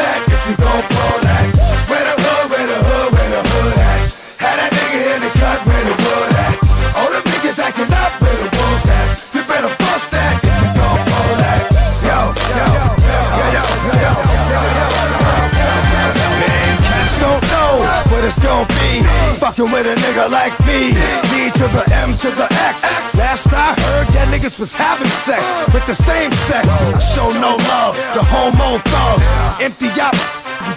[19.61, 20.89] Fucking with a nigga like me.
[21.29, 22.83] D to the M to the X.
[23.15, 25.43] Last I heard, that niggas was having sex
[25.73, 26.67] with the same sex.
[26.67, 29.61] I show no love to homo thugs.
[29.61, 30.15] Empty out,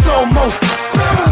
[0.04, 0.60] you throw most.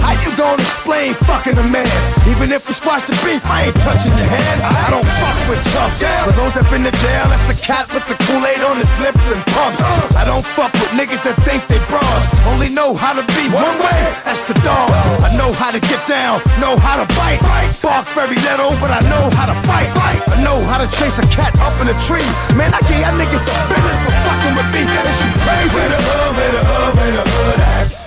[0.03, 1.89] How you gonna explain fucking a man?
[2.29, 4.63] Even if we squash the beef, I ain't touching your hand.
[4.63, 5.99] I don't fuck with chumps.
[6.01, 9.31] For those that been to jail, that's the cat with the Kool-Aid on his lips
[9.33, 9.81] and pumps.
[10.17, 12.25] I don't fuck with niggas that think they bras.
[12.53, 14.91] Only know how to be one way, that's the dog.
[15.23, 17.41] I know how to get down, know how to bite.
[17.81, 19.89] Bark very little, but I know how to fight.
[20.29, 22.25] I know how to chase a cat up in a tree.
[22.57, 24.83] Man, I get y'all niggas the business for fucking with me.
[24.87, 25.75] Is you crazy?
[25.77, 28.02] Where the hood, where the hood, where the hood at?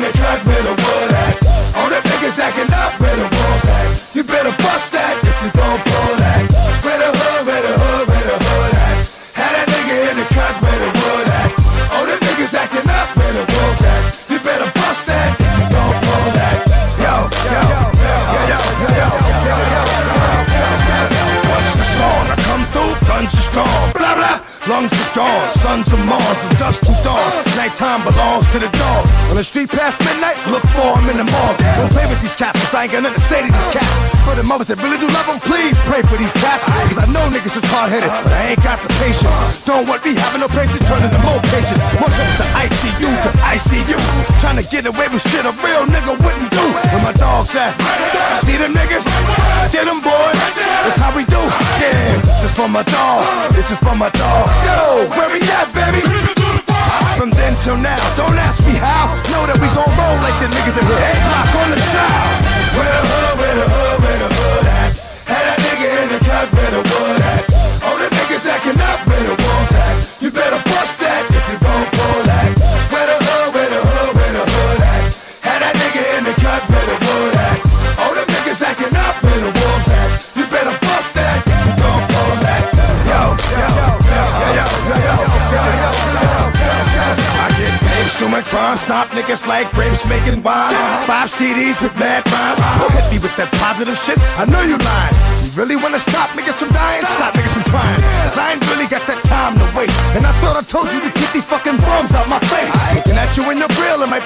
[0.00, 0.72] In the cut where the
[1.12, 1.36] at?
[1.76, 4.16] All the niggas acting up where the wolves at?
[4.16, 4.79] You better bust
[24.80, 25.48] lungs are strong.
[25.48, 27.32] Sons of Mars, from dusk to dawn.
[27.56, 29.06] Nighttime belongs to the dog.
[29.30, 31.58] On the street past midnight, look for him in the morgue.
[31.76, 34.19] Don't play with these cats, 'cause I ain't got nothing to say to these cats.
[34.30, 36.62] For the mothers that really do love them, please pray for these cats.
[36.62, 39.58] Cause I know niggas is hard headed, but I ain't got the patience.
[39.66, 41.82] Don't want me having no patience, turning to more patience.
[41.98, 43.98] One trip to ICU, cause I see you.
[44.38, 46.62] Trying to get away with shit a real nigga wouldn't do.
[46.62, 47.74] Where my dogs at?
[48.38, 49.02] See them niggas?
[49.74, 50.38] Get them boys.
[50.86, 51.42] That's how we do.
[51.82, 53.26] Yeah, this is for my dog.
[53.58, 54.46] This is for my dog.
[54.62, 56.06] Yo, where we at, baby?
[57.18, 59.10] From then till now, don't ask me how.
[59.34, 61.02] Know that we gon' roll like the niggas in here.
[61.02, 63.89] Eight block on the hood, where the hood, where the hood
[89.30, 90.74] niggas like grapes making wine.
[91.06, 92.58] Five CDs with mad rhymes.
[92.82, 94.18] Don't hit me with that positive shit.
[94.34, 95.14] I know you lying.
[95.44, 97.04] You really wanna stop niggas from dying?
[97.06, 98.00] Stop niggas from trying.
[98.26, 99.94] Cause I ain't really got that time to waste.
[100.18, 101.78] And I thought I told you to keep these fucking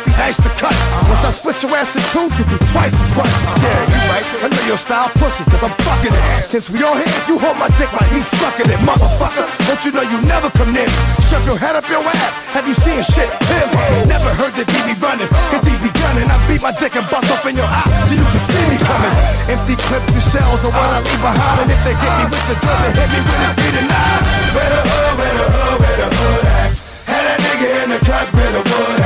[0.05, 0.77] be nice to cut.
[1.09, 3.33] Once I split your ass in two, you be twice as much.
[3.65, 4.27] Yeah, you right.
[4.45, 6.25] I know your style pussy, cause I'm fucking it.
[6.45, 9.49] Since we all here, you hold my dick like he's sucking it, motherfucker.
[9.67, 10.99] Don't you know you never come near me?
[11.29, 12.37] Shove your head up your ass.
[12.53, 13.77] Have you seen shit clearly?
[14.05, 16.29] Never heard the DB running, cause he be gunning.
[16.29, 18.77] I beat my dick and bust off in your eye so you can see me
[18.79, 19.15] coming.
[19.49, 21.65] Empty clips and shells are what I leave behind.
[21.65, 23.89] And if they get me with the drill, they hit me with a beat and
[23.89, 24.23] nine.
[24.53, 26.71] Where the hood, where the hood, where the hood at?
[27.05, 29.04] Had that nigga in the cut, where the wood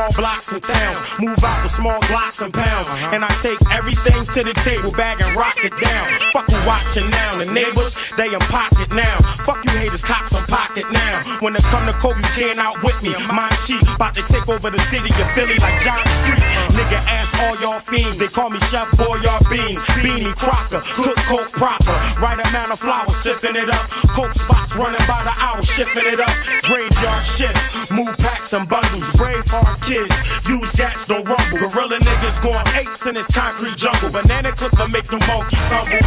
[0.00, 1.20] small blocks and towns.
[1.20, 2.88] Move out with small blocks and pounds.
[2.88, 3.14] Uh-huh.
[3.14, 6.04] And I take everything to the table, bag and rock it down.
[6.32, 7.36] Fuck you watching now.
[7.36, 9.16] The neighbors, they in pocket now.
[9.44, 11.20] Fuck you haters, cops in pocket now.
[11.40, 13.12] When it come to Kobe, you can't out with me.
[13.28, 16.49] Mind cheap, about to take over the city of Philly like John Street.
[16.80, 18.16] Nigga, ask all y'all fiends.
[18.16, 19.84] They call me Chef Boyard Beans.
[20.00, 21.92] Beanie Crocker, cook coke proper.
[22.24, 23.84] Right amount of flour, sipping it up.
[24.16, 26.32] Coke spots running by the hour, shifting it up.
[26.64, 29.12] Graveyard shift, move packs and bundles.
[29.12, 30.08] Brave hard kids,
[30.48, 31.68] use gats, don't rumble.
[31.68, 34.08] Gorilla niggas going apes in this concrete jungle.
[34.08, 36.00] Banana clip to make them monkeys humble.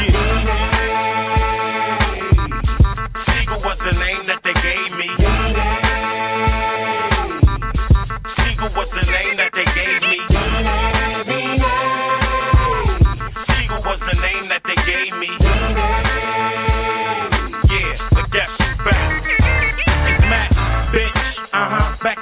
[0.00, 0.56] Yeah.
[3.12, 5.12] Siegel was the name that they gave me.
[8.24, 9.45] Siegel was the name that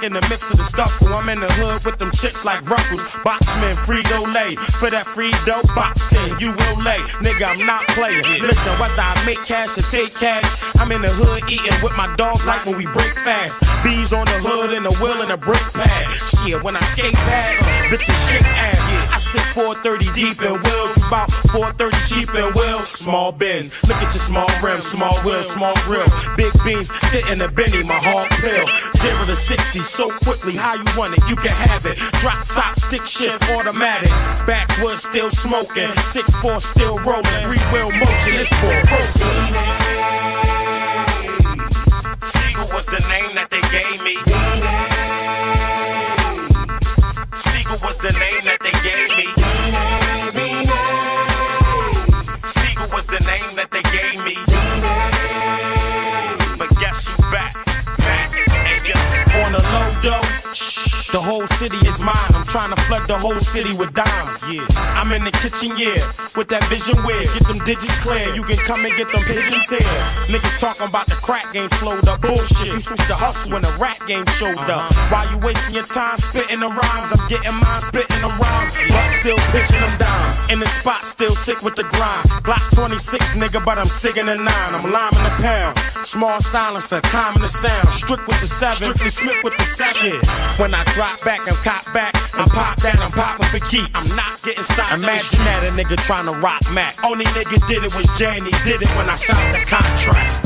[0.05, 1.09] in the mix of the scuffle.
[1.09, 3.01] I'm in the hood with them chicks like Ruffles.
[3.25, 4.55] Boxman, Frito Lay.
[4.77, 7.01] For that free dope boxing, you will lay.
[7.25, 8.21] Nigga, I'm not playing.
[8.45, 10.45] Listen, whether I make cash or take cash,
[10.77, 13.65] I'm in the hood eating with my dogs like when we break fast.
[13.81, 16.05] Bees on the hood and the wheel and a brick pad.
[16.13, 19.04] Shit, when I skate past, bitches shake ass.
[19.25, 22.87] Sit 430 deep in wheels, about 430 cheap in wheels.
[22.87, 26.05] Small bins, look at your small rims, small wheels, small grill.
[26.37, 28.69] Big beans, sit in the Benny, my hard pill.
[28.93, 31.97] Zero to 60 so quickly, how you want it, you can have it.
[32.21, 34.13] Drop top, stick shift, automatic.
[34.45, 38.69] Backwood still smoking, 6-4 still rolling, three wheel motion, it's for.
[42.21, 44.94] Siegel was the name that they gave me.
[47.75, 49.25] Siegel was the name that they gave me.
[52.47, 54.35] Siegel was the name that they gave me.
[56.57, 57.53] But guess who's back?
[57.97, 58.31] Back.
[58.63, 58.95] Hey, yo.
[59.43, 59.59] On the
[60.07, 60.21] low
[60.53, 60.74] shh,
[61.11, 62.31] the whole city is mine.
[62.33, 64.41] I'm trying to flood the whole city with dimes.
[64.49, 64.65] Yeah,
[64.97, 65.99] I'm in the kitchen, yeah,
[66.35, 68.33] with that vision where get them digits clear.
[68.33, 69.85] You can come and get them pigeons here.
[70.31, 72.73] Niggas talking about the crack game flowed up bullshit.
[72.73, 74.89] You switch the hustle when the rap game showed up.
[74.89, 75.13] Uh-huh.
[75.13, 79.09] While you wasting your time spitting the rhymes, I'm getting mine spitting the rhymes, but
[79.21, 80.23] still pitching them down.
[80.51, 82.43] In the spot, still sick with the grind.
[82.43, 84.71] Block 26, nigga, but I'm sick in the nine.
[84.73, 85.77] I'm liming the pound.
[86.05, 87.89] Small silencer, calming the sound.
[87.93, 90.11] Strict with the seven, strictly Smith with the seven.
[90.11, 90.21] Shit.
[90.59, 94.11] When I drop back and cop back and pop that, I'm popping for keeps.
[94.11, 94.93] I'm not getting stopped.
[94.93, 96.95] Imagine that a nigga trying to rock Mac.
[97.03, 98.51] Only nigga did it was Janny.
[98.63, 100.45] Did it when I signed the contract.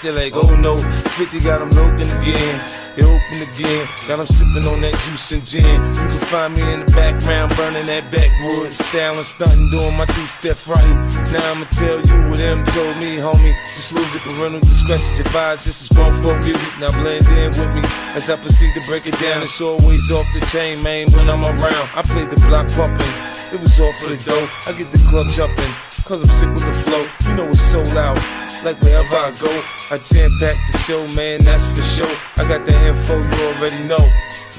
[0.00, 0.82] Kid in the house, they're like, oh no.
[1.18, 2.60] 50 got them looking again.
[2.96, 3.86] They open again.
[4.06, 5.64] Got them sipping on that juice and gin.
[5.64, 8.72] You can find me in the background, burning that backwood.
[8.72, 10.94] Styling, stunting, doing my two step frontin'.
[11.30, 13.54] Now I'ma tell you what them told me, homie.
[13.74, 15.66] Just lose it, parental discretion's advised.
[15.66, 16.72] This is grown folk music.
[16.78, 17.82] Now blend in with me
[18.14, 19.42] as I proceed to break it down.
[19.42, 21.86] It's always off the chain, man, when I'm around.
[21.94, 23.14] I play the block pumping.
[23.52, 24.46] It was all for the dough.
[24.66, 25.72] I get the club jumping,
[26.04, 27.04] cause I'm sick with the flow.
[27.30, 28.18] You know it's so loud.
[28.64, 29.52] Like wherever I go,
[29.90, 32.16] I jam pack the show, man, that's for sure.
[32.36, 34.02] I got the info, you already know.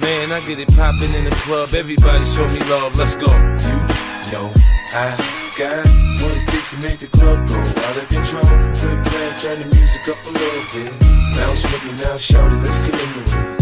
[0.01, 3.27] Man, I get it poppin' in the club, everybody show me love, let's go.
[3.27, 4.47] You know
[4.95, 5.11] I
[5.59, 5.85] got
[6.23, 8.47] what it takes to make the club go out of control.
[8.79, 10.91] Good plan, turn the music up a little bit.
[11.35, 13.59] Bounce with me now, shout it, let's get into it.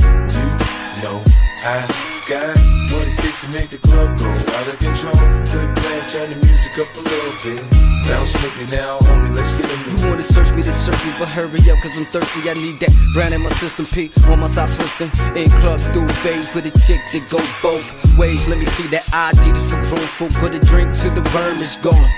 [0.97, 1.23] You know
[1.65, 2.51] I got
[2.91, 5.15] what it takes to make the club go out of control.
[5.47, 7.63] Good plan, turn the music up a little bit.
[8.03, 9.79] Bounce with me now, homie, let's get it.
[9.87, 12.49] You wanna search me to search me, but hurry up, cause I'm thirsty.
[12.49, 15.11] I need that brand in my system, P on my side twisting.
[15.39, 18.47] In club through fade with a chick that go both ways.
[18.47, 20.31] Let me see that ID just for room full.
[20.43, 22.09] Put a drink till the worm is gone.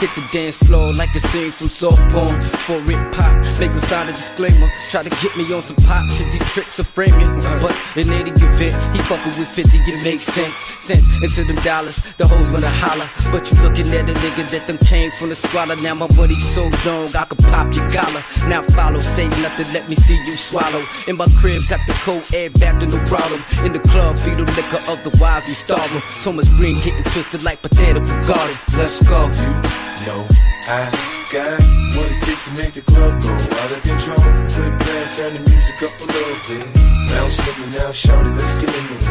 [0.00, 2.40] Hit the dance floor like a scene from soft porn.
[2.66, 4.68] For it pop, make him sign a disclaimer.
[4.90, 7.28] Try to get me on some pop shit, these tricks are framing.
[7.62, 10.54] But in any event, he fucking with 50, it makes sense.
[10.78, 13.08] Sense into them dollars, the hoes wanna holler.
[13.32, 15.76] But you looking at a nigga that them came from the squalor.
[15.76, 18.22] Now my money's so long, I could pop your collar.
[18.46, 20.84] Now follow, say nothing, let me see you swallow.
[21.08, 23.40] In my crib, got the cold air back in the bottom.
[23.64, 25.90] In the club, feed the liquor, otherwise we starve.
[26.20, 28.56] So much green getting twisted like potato garden.
[28.76, 29.30] Let's go.
[30.06, 30.26] Know
[30.68, 30.84] I
[31.32, 31.60] got
[31.96, 34.20] what it takes to make the club go out of control.
[34.52, 34.78] Quit
[35.16, 36.66] turn the music up a little bit.
[37.08, 39.04] Bounce with me now, shout it, let's get into it.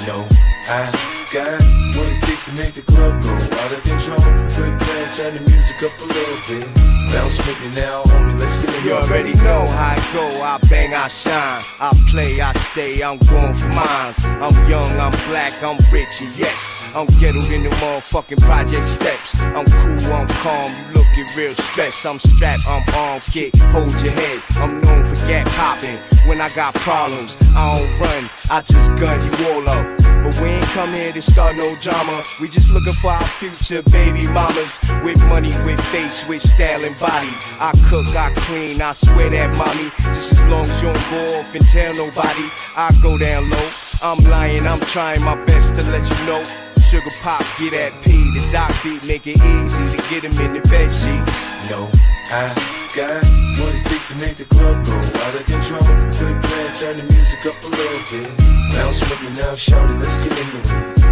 [0.00, 0.22] You know
[0.68, 0.86] I
[1.32, 1.62] got
[1.96, 2.15] what it
[2.46, 4.22] to make the club go out of control.
[4.54, 6.66] Quit playing, turn the music up a little bit.
[7.10, 10.58] Bounce with me now, homie, let's get into You already know how I go, I
[10.70, 11.62] bang, I shine.
[11.80, 14.18] I play, I stay, I'm going for mines.
[14.38, 16.86] I'm young, I'm black, I'm rich, and yes.
[16.94, 19.40] I'm ghettoed in the motherfucking project steps.
[19.40, 22.06] I'm cool, I'm calm, you looking real stressed.
[22.06, 24.42] I'm strapped, I'm on kick, hold your head.
[24.56, 25.98] I'm known for gap popping.
[26.28, 30.06] When I got problems, I don't run, I just gun you all up.
[30.24, 32.24] But we ain't come here to start no drama.
[32.38, 34.76] We just looking for our future baby mamas.
[35.02, 37.32] With money, with face, with style and body.
[37.56, 39.88] I cook, I clean, I swear that mommy.
[40.12, 43.68] Just as long as you don't go off and tell nobody, I go down low.
[44.02, 46.44] I'm lying, I'm trying my best to let you know.
[46.84, 50.60] Sugar pop, get that P, the doc beat, make it easy to get him in
[50.60, 51.32] the bed sheets.
[51.72, 51.88] know
[52.28, 52.52] I
[52.92, 53.24] got
[53.64, 55.88] what it takes to make the club go out of control.
[56.20, 58.28] Quit playing, turn the music up a little bit.
[58.76, 61.05] Bounce with me now, shout it, let's get into it.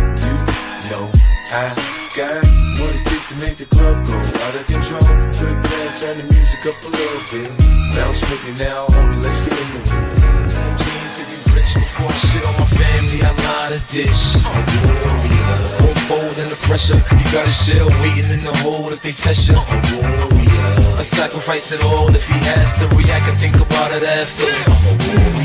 [0.90, 1.08] Know
[1.48, 1.72] I
[2.14, 2.44] got
[2.76, 5.00] what it takes to make the club go out of control.
[5.32, 7.48] Quit playing, turn the music up a little bit.
[7.96, 10.76] Bounce with me now, homie, let's get into it.
[10.76, 13.22] jeans cause he rich before I shit on my family.
[13.24, 14.36] I lie to dish.
[14.44, 15.56] I'm a warrior.
[15.80, 17.00] Won't fold under pressure.
[17.00, 19.56] You got a shell waiting in the hole if they test you.
[19.56, 20.83] I'm a warrior.
[20.94, 24.46] I sacrifice it all if he has to react and think about it after.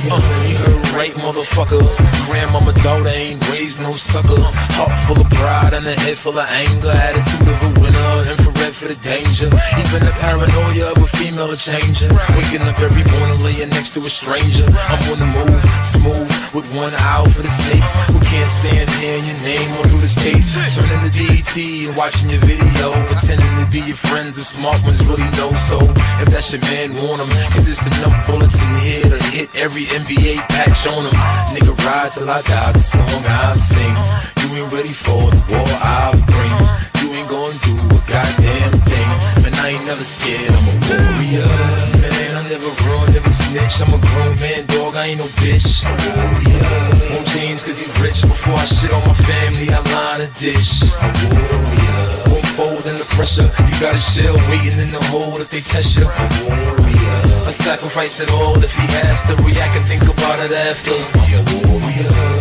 [0.10, 1.82] Uh, you heard right, motherfucker.
[2.30, 4.38] Grandmama daughter ain't raised no sucker.
[4.78, 6.94] Heart full of pride and a head full of anger.
[6.94, 9.50] Attitude of a winner, infrared for the danger.
[9.82, 12.10] Even the paranoia of a female changer.
[12.38, 14.70] Waking up every morning laying next to a stranger.
[14.90, 17.98] I'm on the move, smooth, with one eye for the snakes.
[18.14, 20.54] Who can't stand hearing your name all through the states.
[20.78, 22.94] Turning to BET and watching your video.
[23.10, 25.80] Pretending to be your friends, the smart ones really know so.
[26.20, 27.32] If that's your man, want him.
[27.56, 31.16] Cause there's enough bullets in here to hit every NBA patch on him.
[31.56, 33.96] Nigga, ride till I die, the song I sing.
[34.44, 36.56] You ain't ready for the war I bring.
[37.00, 39.12] You ain't gonna do a goddamn thing.
[39.42, 41.48] Man, I ain't never scared, I'm a warrior.
[42.04, 43.80] Man, I never run, never snitch.
[43.80, 45.88] I'm a grown man, dog, I ain't no bitch.
[45.88, 47.16] I'm warrior.
[47.16, 48.22] Won't change cause he rich.
[48.28, 50.84] Before I shit on my family, I line a dish.
[50.84, 51.79] A warrior.
[53.20, 53.52] Pressure.
[53.68, 56.08] You got a shell waiting in the hole if they test you.
[56.08, 60.96] I sacrifice it all if he has to react and think about it after.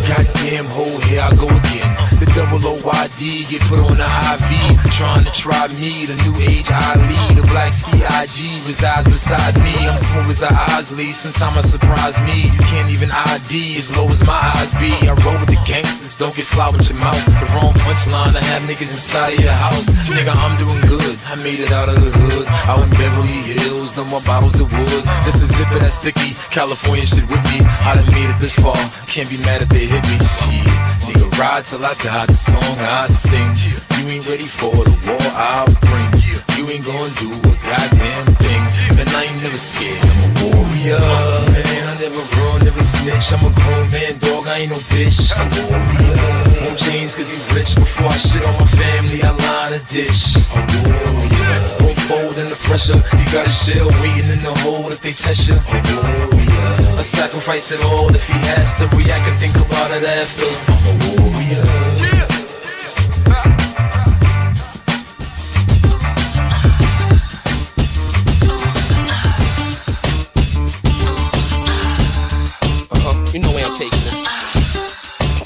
[0.06, 2.17] Goddamn hole, here I go again.
[2.34, 4.50] Double OYD get put on the IV.
[4.92, 7.38] Trying to try me, the new age I lead.
[7.38, 9.74] The black CIG resides beside me.
[9.88, 11.12] I'm smooth as a Osley.
[11.14, 12.50] Sometimes I surprise me.
[12.50, 14.92] You can't even ID as low as my eyes be.
[15.08, 17.24] I roll with the gangsters, don't get fly with your mouth.
[17.40, 19.88] The wrong punchline, I have niggas inside of your house.
[20.08, 21.16] Nigga, I'm doing good.
[21.26, 22.46] I made it out of the hood.
[22.68, 25.02] Out in Beverly Hills, no more bottles of wood.
[25.24, 26.34] Just a zipper that's sticky.
[26.50, 27.62] California shit with me.
[27.86, 28.76] I done made it this far.
[29.06, 30.16] Can't be mad if they hit me.
[30.18, 30.66] Shit.
[31.06, 32.17] Nigga, ride till I die.
[32.26, 33.54] The song I sing.
[33.94, 36.10] You ain't ready for the war I bring.
[36.58, 38.62] You ain't gonna do a goddamn thing.
[38.98, 40.02] Man, I ain't never scared.
[40.02, 40.98] I'm a warrior.
[40.98, 43.30] Man, I never run, never snitch.
[43.30, 44.50] I'm a grown man, dog.
[44.50, 45.30] I ain't no bitch.
[45.38, 46.18] I'm a warrior.
[46.66, 47.78] Won't change cause he rich.
[47.78, 50.34] Before I shit on my family, I line a dish.
[50.52, 51.58] I'm a warrior.
[51.86, 52.98] Won't fold under pressure.
[52.98, 55.54] You got a shell waiting in the hole if they test you.
[55.54, 56.98] I'm a warrior.
[56.98, 60.50] I sacrifice it all if he has to react and think about it after.
[60.66, 61.87] I'm a warrior.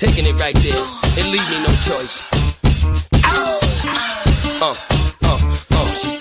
[0.03, 0.85] Taking it right there.
[1.17, 2.25] It leave me no choice.
[4.61, 4.75] Uh,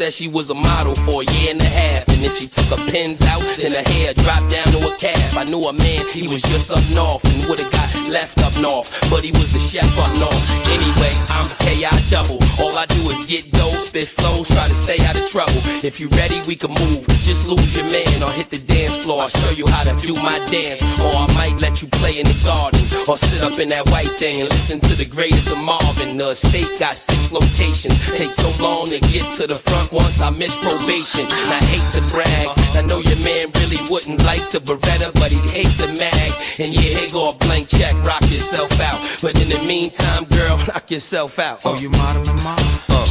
[0.02, 2.08] said she was a model for a year and a half.
[2.08, 5.38] And then she took her pins out, then her hair dropped down to a calf.
[5.38, 8.90] I knew a man, he was just up north and would've got left up north.
[9.12, 10.42] But he was the chef up north.
[10.66, 12.42] Anyway, I'm KI double.
[12.58, 15.62] All I do is get dough, spit flows, try to stay out of trouble.
[15.86, 17.06] If you ready, we can move.
[17.22, 19.22] Just lose your man or hit the dance floor.
[19.22, 20.82] I'll show you how to do my dance.
[20.98, 22.82] Or I might let you play in the garden.
[23.08, 26.18] Or sit up in that white thing and listen to the greatest of Marvin.
[26.18, 27.98] The state got six locations.
[28.18, 31.26] Takes so long to get to the front once I miss probation.
[31.26, 32.48] And I hate to brag.
[32.76, 36.32] I know your man really wouldn't like the Beretta, but he'd hate the mag.
[36.60, 39.00] And yeah, here go a blank check, rock yourself out.
[39.22, 41.62] But in the meantime, girl, knock yourself out.
[41.66, 42.58] Oh, you modeling, mom?
[42.90, 43.08] Uh.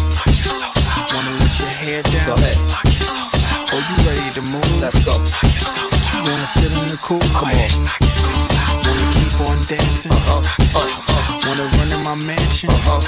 [1.12, 2.26] Wanna let your hair down?
[2.26, 2.56] Go ahead.
[3.72, 4.80] Oh, you ready to move?
[4.80, 5.14] Let's go.
[6.14, 7.20] You wanna sit in the cool?
[7.34, 7.70] Come on.
[8.86, 10.12] Wanna keep on dancing?
[10.12, 11.46] Uh-huh.
[11.46, 12.70] Wanna run in my mansion?
[12.70, 13.00] Uh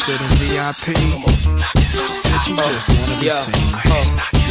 [0.00, 2.19] Sit in VIP?
[2.40, 3.44] But you just wanna be Yeah.
[3.44, 3.74] seen.
[3.74, 4.04] Uh,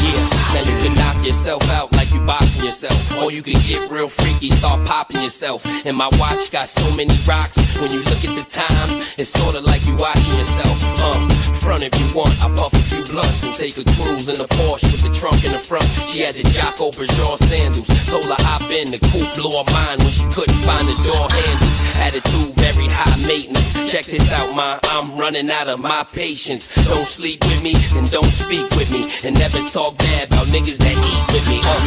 [0.03, 0.53] yeah.
[0.53, 2.97] Now you can knock yourself out like you boxing yourself.
[3.21, 5.65] Or you can get real freaky, start popping yourself.
[5.85, 7.57] And my watch got so many rocks.
[7.81, 10.77] When you look at the time, it's sorta like you watching yourself.
[11.01, 11.27] Uh,
[11.61, 14.47] front if you want, I puff a few blunts and take a cruise in a
[14.47, 15.85] Porsche with the trunk in the front.
[16.07, 17.87] She had the Jocko Bergeron sandals.
[18.09, 21.29] Told her hop in, the coupe blew her mind when she couldn't find the door
[21.29, 21.75] handles.
[21.95, 22.58] Attitude
[22.91, 23.91] high maintenance.
[23.91, 26.73] Check this out, ma, I'm running out of my patience.
[26.85, 29.09] Don't sleep with me, and don't speak with me.
[29.23, 31.59] And never talk bad about niggas that eat with me.
[31.63, 31.79] Uh?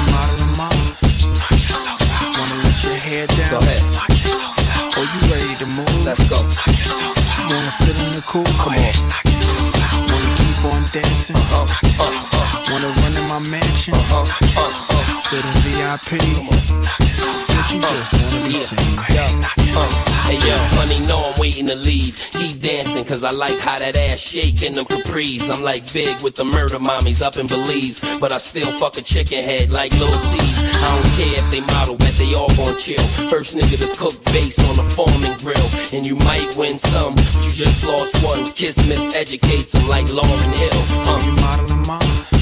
[2.39, 3.51] Wanna let your hair down?
[3.51, 3.83] Go ahead.
[4.95, 6.05] Oh, you ready to move?
[6.05, 6.39] Let's go.
[7.49, 8.45] You wanna sit in the cool?
[8.61, 8.95] Come on.
[10.11, 11.37] Wanna keep on dancing?
[11.37, 11.67] Uh,
[12.71, 13.95] Wanna run in my mansion?
[15.33, 16.21] Sit in VIP?
[17.49, 18.99] But you just wanna be seen.
[18.99, 19.89] Uh,
[20.29, 22.21] hey yo, honey, know I'm waiting to leave.
[22.33, 25.49] Keep dancing, cause I like how that ass shake in them capris.
[25.49, 27.99] I'm like big with the murder mommies up in Belize.
[28.21, 30.59] But I still fuck a chicken head like Lil C's.
[30.85, 33.03] I don't care if they model, bet they all gon' chill.
[33.33, 35.69] First nigga to cook bass on the foreman grill.
[35.95, 38.53] And you might win some, but you just lost one.
[38.53, 40.81] Kiss miseducates them like Lauryn Hill.
[41.09, 42.42] Uh, you modeling, mom?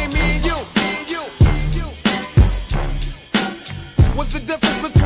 [4.21, 5.00] What's the difference between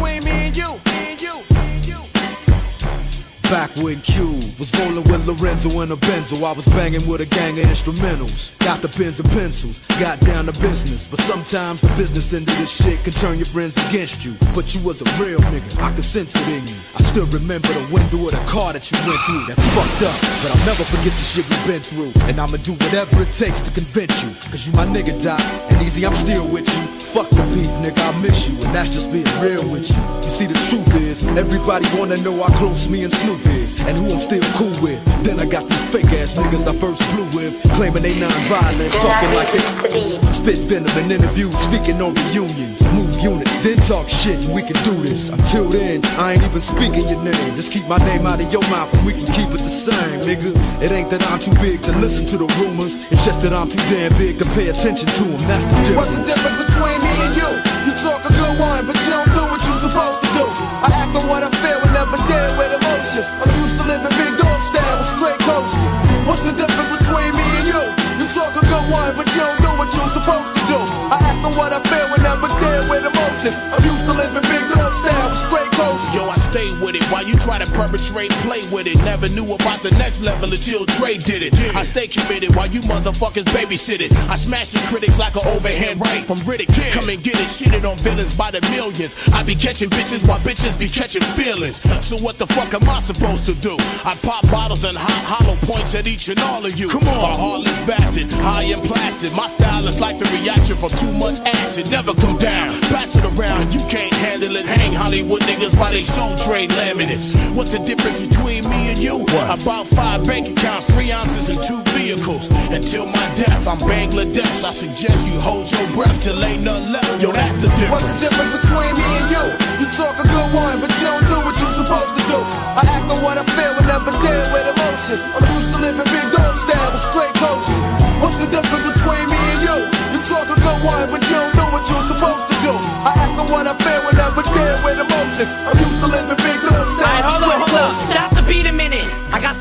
[3.52, 7.28] Back when Q was rolling with Lorenzo in a Benzo, I was banging with a
[7.28, 8.58] gang of instrumentals.
[8.58, 11.08] Got the pens and pencils, got down to business.
[11.08, 14.34] But sometimes the business end of this shit can turn your friends against you.
[14.56, 16.74] But you was a real nigga, I could sense it in you.
[16.98, 19.46] I still remember the window of the car that you went through.
[19.46, 22.14] That's fucked up, but I'll never forget the shit we've been through.
[22.26, 24.34] And I'ma do whatever it takes to convince you.
[24.50, 25.40] Cause you my nigga, Doc.
[25.70, 26.84] And Eazy, I'm still with you.
[27.14, 28.58] Fuck the beef, nigga, I miss you.
[28.66, 30.02] And that's just being real with you.
[30.26, 33.80] You see, the truth is, everybody wanna know how close me and Snoop is.
[33.88, 35.00] And who I'm still cool with.
[35.24, 37.62] Then I got these fake ass niggas I first flew with.
[37.76, 42.84] Claiming they non-violent, talking like they spit venom in interviews, speaking on reunions.
[42.94, 45.30] Move units, then talk shit, and we can do this.
[45.30, 47.56] Until then, I ain't even speaking your name.
[47.56, 50.22] Just keep my name out of your mouth, and we can keep it the same,
[50.22, 50.54] nigga.
[50.82, 53.00] It ain't that I'm too big to listen to the rumors.
[53.12, 55.42] It's just that I'm too damn big to pay attention to them.
[55.50, 55.98] That's the difference.
[55.98, 57.50] What's the difference between me and you?
[57.86, 60.46] You talk a good one, but you don't do what you're supposed to do.
[60.86, 62.75] I act on what I feel and never deal with
[63.16, 63.42] emotions.
[63.42, 65.84] I'm used to living big dog style with straight coaches.
[66.28, 67.82] What's the difference between me and you?
[68.20, 70.80] You talk a good one, but you don't do what you're supposed to do.
[71.12, 73.56] I act on what I feel never deal with emotions.
[73.70, 76.10] I'm used to living big dog style with straight coaches.
[76.18, 78.98] Yo, I stay with it you try to perpetrate and play with it.
[79.04, 81.54] Never knew about the next level until Dre did it.
[81.76, 84.12] I stay committed while you motherfuckers babysit it.
[84.30, 86.70] I smash the critics like an overhand right from Riddick.
[86.92, 89.16] Come and get it, shitted on villains by the millions.
[89.34, 91.82] I be catching bitches while bitches be catching feelings.
[92.06, 93.76] So what the fuck am I supposed to do?
[94.06, 96.90] I pop bottles and hot hollow points at each and all of you.
[96.90, 99.34] Come on, a heartless bastard, high and plastic.
[99.34, 101.90] My style is like the reaction from too much acid.
[101.90, 103.74] Never come down, pass it around.
[103.74, 104.66] You can't handle it.
[104.66, 106.72] Hang Hollywood niggas by they soul trade
[107.16, 107.56] minutes.
[107.56, 109.20] What's the difference between me and you?
[109.20, 109.62] What?
[109.62, 112.52] About five bank accounts, three ounces, and two vehicles.
[112.72, 114.64] Until my death, I'm Bangladesh.
[114.64, 117.22] I suggest you hold your breath till ain't no left.
[117.22, 118.04] Yo, that's the difference.
[118.04, 119.44] What's the difference between me and you?
[119.80, 122.40] You talk a good one, but you don't do what you're supposed to do.
[122.76, 125.22] I act on what I feel and never deal with emotions.
[125.24, 127.82] I'm used to living big dog style with straight coaches.
[128.20, 129.78] What's the difference between me and you?
[130.14, 132.74] You talk a good one, but you don't do what you're supposed to do.
[133.08, 135.52] I act on what I feel and never deal with emotions.
[135.68, 135.95] I'm used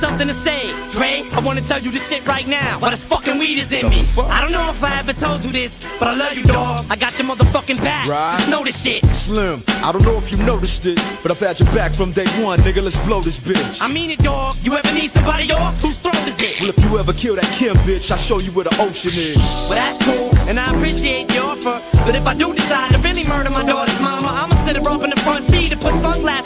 [0.04, 0.70] something to say.
[0.90, 2.78] Dre, I wanna tell you this shit right now.
[2.78, 4.04] Why this fucking weed is in me.
[4.18, 6.84] I don't know if I ever told you this, but I love you, dog.
[6.90, 8.08] I got your motherfucking back.
[8.08, 8.36] Right.
[8.36, 9.04] Just know this shit.
[9.06, 12.26] Slim, I don't know if you noticed it, but I've had your back from day
[12.42, 12.82] one, nigga.
[12.82, 13.78] Let's blow this bitch.
[13.80, 14.56] I mean it, dog.
[14.62, 15.80] You ever need somebody off?
[15.80, 16.60] Whose throat is it?
[16.60, 19.36] Well, if you ever kill that Kim bitch, I'll show you where the ocean is.
[19.68, 21.80] Well, that's cool, and I appreciate your offer.
[22.04, 25.02] But if I do decide to really murder my daughter's mama, I'ma sit her up
[25.02, 26.43] in the front seat and put sunglasses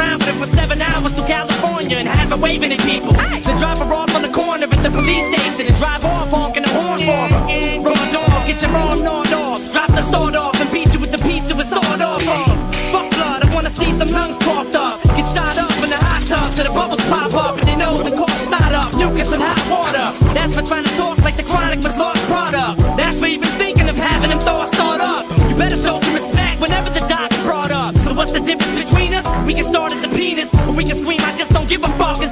[0.00, 3.12] around with her for seven hours to California and have her waving at people.
[3.12, 6.64] Then drop her off on the corner at the police station and drive off honking
[6.64, 7.40] the horn for her.
[7.84, 9.60] Raw dog, get your arm gnawed off.
[9.72, 12.24] Drop the sword off and beat you with the piece of a sword off.
[12.24, 12.56] of.
[12.92, 15.02] Fuck blood, I wanna see some lungs coughed up.
[15.16, 18.02] Get shot up in the hot tub till the bubbles pop up and they know
[18.02, 18.94] the corpse start up.
[18.96, 20.06] Mucus and hot water.
[20.34, 22.19] That's for trying to talk like the chronic was lost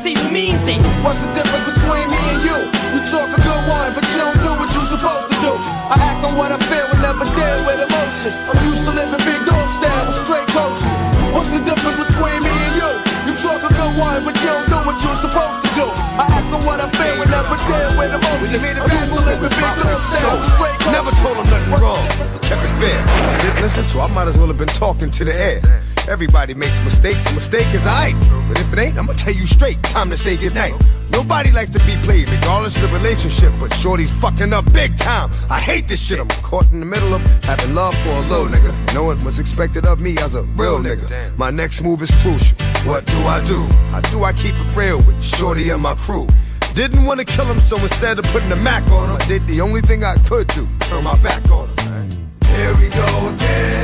[0.09, 0.81] a see who means it.
[1.05, 2.57] What's the difference between me and you?
[2.97, 5.53] You talk a good one, but you don't do what you're supposed to do.
[5.93, 8.37] I act on what I feel and never deal with emotions.
[8.49, 10.89] I'm used to living big dog style with straight coaches.
[11.35, 12.91] What's the difference between me and you?
[13.29, 15.87] You talk a good one, but you don't do what you're supposed to do.
[16.17, 18.61] I act on what I feel and never deal with emotions.
[18.65, 20.93] I'm used to living big dog style with straight coaches.
[20.95, 22.05] Never told him nothing wrong.
[22.49, 22.99] Kept it fair.
[23.45, 25.61] Didn't listen, so I might as well have been talking to the air.
[26.09, 27.31] Everybody makes mistakes.
[27.31, 28.19] A mistake is aight.
[28.49, 29.83] But if it ain't, I'ma tell you straight.
[29.83, 30.73] Time to say goodnight.
[31.11, 33.53] Nobody likes to be played, regardless of the relationship.
[33.61, 35.31] But Shorty's fucking up big time.
[35.51, 36.19] I hate this shit.
[36.19, 38.73] I'm caught in the middle of having love for a low nigga.
[38.95, 41.37] Knowing what's expected of me as a real nigga.
[41.37, 42.57] My next move is crucial.
[42.89, 43.61] What do I do?
[43.91, 46.27] How do I keep it real with Shorty and my crew?
[46.75, 49.61] Didn't wanna kill him, so instead of putting the Mac on him, I did the
[49.61, 50.67] only thing I could do.
[50.81, 52.09] Turn my back on him.
[52.47, 53.78] Here we go again.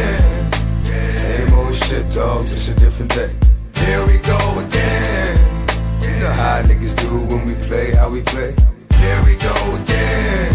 [1.84, 3.30] Shit, dog, just a different day.
[3.84, 5.36] Here we go again.
[6.00, 8.56] You know how niggas do when we play, how we play.
[8.96, 10.54] Here we go again.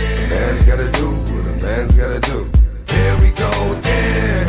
[0.00, 2.48] A man's gotta do what a man's gotta do.
[2.88, 4.48] Here we go again.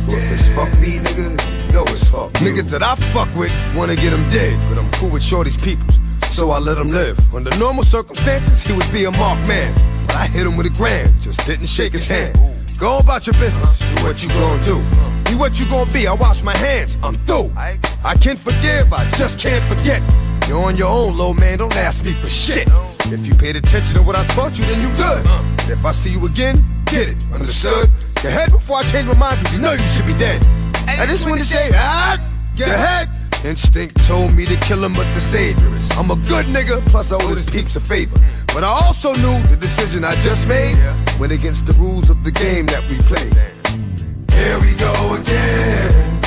[0.00, 1.28] So if it's fuck me, nigga,
[1.66, 2.32] you know it's fuck.
[2.40, 5.98] Niggas that I fuck with wanna get him dead, but I'm cool with Shorty's peoples.
[6.22, 7.18] So I let him live.
[7.34, 9.74] Under normal circumstances, he would be a marked man.
[10.06, 12.40] But I hit him with a grand, just didn't shake his hand.
[12.78, 15.09] Go about your business, do what you gonna do.
[15.30, 17.52] Be what you gonna be, I wash my hands, I'm through.
[17.54, 20.02] I can forgive, I just can't forget.
[20.48, 22.66] You're on your own, low man, don't ask me for shit.
[23.12, 25.24] If you paid attention to what I taught you, then you good.
[25.24, 26.56] And if I see you again,
[26.86, 27.88] get it, understood?
[28.16, 30.44] Get head before I change my mind, cause you know you should be dead.
[30.88, 32.18] I just want to say, ah,
[32.56, 33.08] get ahead.
[33.44, 35.88] Instinct told me to kill him, but the savior is.
[35.96, 38.18] I'm a good nigga, plus I owe his peeps a favor.
[38.48, 40.76] But I also knew the decision I just made
[41.20, 43.59] went against the rules of the game that we played.
[44.40, 46.22] Here we go again.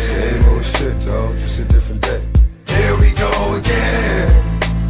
[0.00, 2.20] Same old shit, dog, just a different day.
[2.66, 4.28] Here we go again.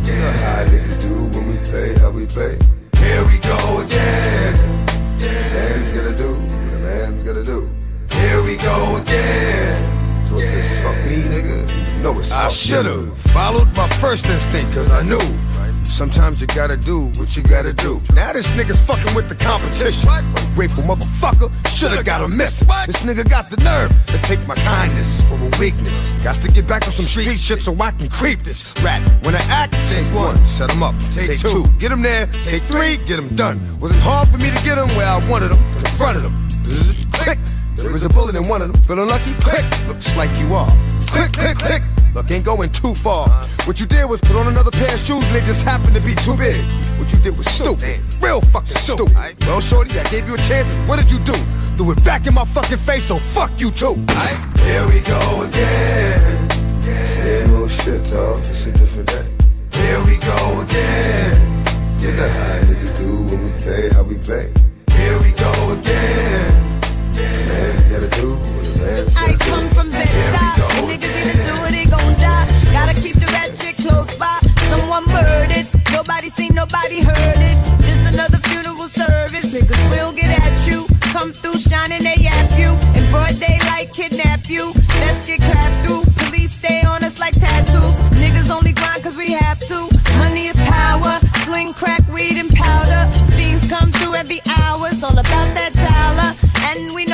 [0.07, 2.57] You know how niggas do when we play, how we play.
[2.97, 4.55] Here we go again.
[5.21, 7.69] Man's gotta do what a man's gotta do.
[8.11, 10.25] Here we go again.
[10.25, 14.25] So if it's fuck me, nigga, you know it's fuck I should've followed my first
[14.31, 15.21] instinct, cause I knew.
[15.93, 18.01] Sometimes you gotta do what you gotta do.
[18.15, 20.09] Now this nigga's fucking with the competition.
[20.09, 22.61] Ungrateful motherfucker, shoulda got a miss.
[22.87, 26.11] This nigga got the nerve to take my kindness for a weakness.
[26.25, 29.03] Got to get back on some street shit so I can creep this rat.
[29.23, 30.95] When I act, take one, set him up.
[31.13, 32.27] Take two, get him there.
[32.43, 33.61] Take three, get him done.
[33.79, 35.63] Was it hard for me to get him where I wanted him?
[35.77, 36.49] In front of him.
[37.13, 37.39] Click.
[37.77, 38.83] There is a bullet in one of them.
[38.85, 39.35] Feeling lucky?
[39.41, 39.65] Click.
[39.87, 40.71] Looks like you are.
[41.07, 41.83] Click, click, click.
[42.15, 43.29] Look, ain't going too far.
[43.65, 46.01] What you did was put on another pair of shoes and they just happened to
[46.03, 46.63] be too big.
[46.99, 48.03] What you did was stupid.
[48.21, 49.15] Real fucking stupid.
[49.47, 50.75] Well, shorty, I gave you a chance.
[50.87, 51.35] What did you do?
[51.77, 53.95] Threw it back in my fucking face, so fuck you too.
[53.95, 54.59] Aight?
[54.61, 56.51] Here we go again.
[57.07, 58.41] Same old shit, dog.
[58.41, 59.25] It's a different day.
[59.73, 61.65] Here we go again.
[61.99, 64.53] You know how niggas do when we play, how we play.
[64.93, 66.53] Here we go again.
[67.49, 71.42] Man, gotta do what a man's I come from Bed-Stuy, and niggas either
[75.03, 77.57] Someone murdered, nobody seen, nobody heard it.
[77.83, 79.47] Just another funeral service.
[79.47, 80.87] Niggas will get at you.
[81.13, 82.71] Come through shining, they yap you.
[82.99, 84.73] In broad daylight, kidnap you.
[85.01, 86.05] Let's get clapped through.
[86.27, 87.99] Police stay on us like tattoos.
[88.19, 89.89] Niggas only grind cause we have to.
[90.19, 91.19] Money is power.
[91.45, 93.03] Sling crack, weed, and powder.
[93.37, 94.89] Fiends come through every hour.
[94.89, 96.31] It's all about that dollar.
[96.69, 97.12] And we no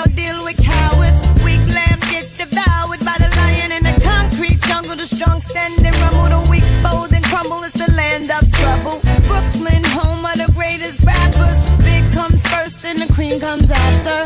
[13.18, 14.18] cream comes after.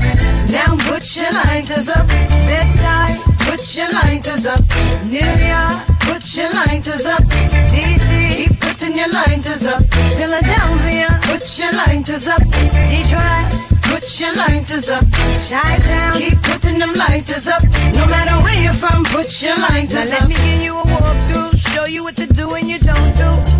[0.53, 2.07] Now put your lighters up.
[2.49, 3.11] Bed-Stuy,
[3.49, 4.61] put your lighters up.
[5.09, 7.25] New York, put your lighters up.
[7.73, 9.83] DC, keep putting your lighters up.
[10.19, 12.45] Philadelphia, put your lighters up.
[12.93, 13.49] Detroit,
[13.89, 15.05] put your lighters up.
[15.49, 17.63] Chi-town, keep putting them lighters up.
[17.97, 20.21] No matter where you're from, put your lighters now up.
[20.21, 23.52] let me give you a walkthrough, show you what to do and you don't do.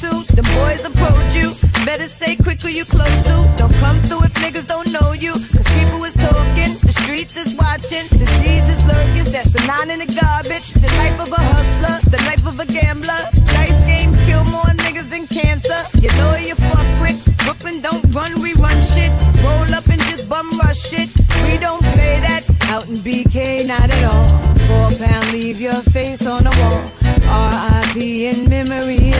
[0.00, 1.52] To the boys approach you.
[1.84, 3.36] Better stay quick who you close to.
[3.60, 5.32] Don't come through if niggas don't know you.
[5.32, 8.08] Cause people is talking, the streets is watching,
[8.40, 9.28] G's is lurking.
[9.28, 10.72] That's the nine in the garbage.
[10.72, 13.20] The life of a hustler, the life of a gambler.
[13.52, 15.80] Dice games kill more niggas than cancer.
[16.00, 17.20] You know you fuck with.
[17.44, 19.12] Brooklyn don't run, we run shit.
[19.44, 21.12] Roll up and just bum rush it.
[21.44, 22.42] We don't play that.
[22.72, 24.28] Out in BK, not at all.
[24.64, 27.00] Four pound, leave your face on the wall.
[27.30, 28.26] R.I.P.
[28.26, 29.12] in memory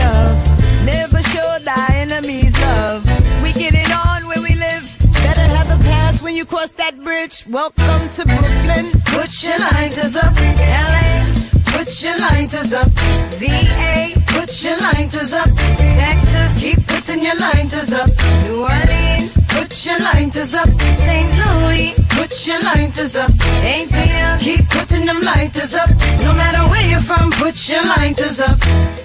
[7.21, 7.45] bridge.
[7.47, 8.85] Welcome to Brooklyn.
[9.05, 10.33] Put your lighters up.
[10.35, 11.33] LA,
[11.71, 12.89] put your lighters up.
[13.37, 15.49] VA, put your lighters up.
[15.77, 18.09] Texas, keep putting your lighters up.
[18.43, 20.69] New Orleans, put your lighters up.
[20.97, 21.29] St.
[21.41, 23.31] Louis, put your lighters up.
[23.61, 25.89] ATL, keep putting them lighters up.
[26.21, 28.57] No matter where you're from, put your lighters up.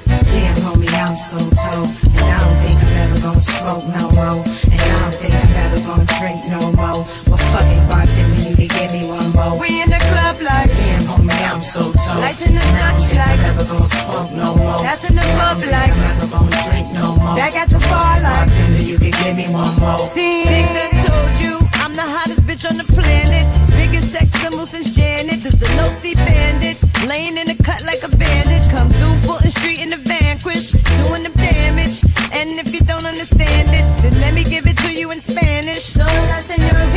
[0.07, 1.91] Damn, homie, I'm so told.
[2.17, 4.45] And I don't think I'm ever gonna smoke no more.
[4.73, 7.26] And I don't think I'm ever gonna drink no more.
[7.57, 9.57] Well, fuck it, bartender, you can give me one more.
[9.57, 12.21] We in the club like Damn, homie, I'm so told.
[12.21, 14.79] Lights in the Dutch think like I'm ever gonna smoke no more.
[14.85, 17.33] That's in the pub like I'm never gonna drink no more.
[17.33, 19.97] Back at the bar like Bartender, you can give me one more.
[20.13, 23.49] See, Big Done told you I'm the hottest bitch on the planet.
[23.73, 25.41] Biggest sex symbol since Janet.
[25.41, 25.89] This a no
[26.29, 26.77] bandit.
[27.09, 28.69] Laying in the cut like a bandage.
[28.69, 30.77] Come through Fulton Street in the vanquish.
[31.01, 32.05] Doing the damage.
[32.37, 35.81] And if you don't understand it, then let me give it to you in Spanish.
[35.97, 36.96] Soy la señorita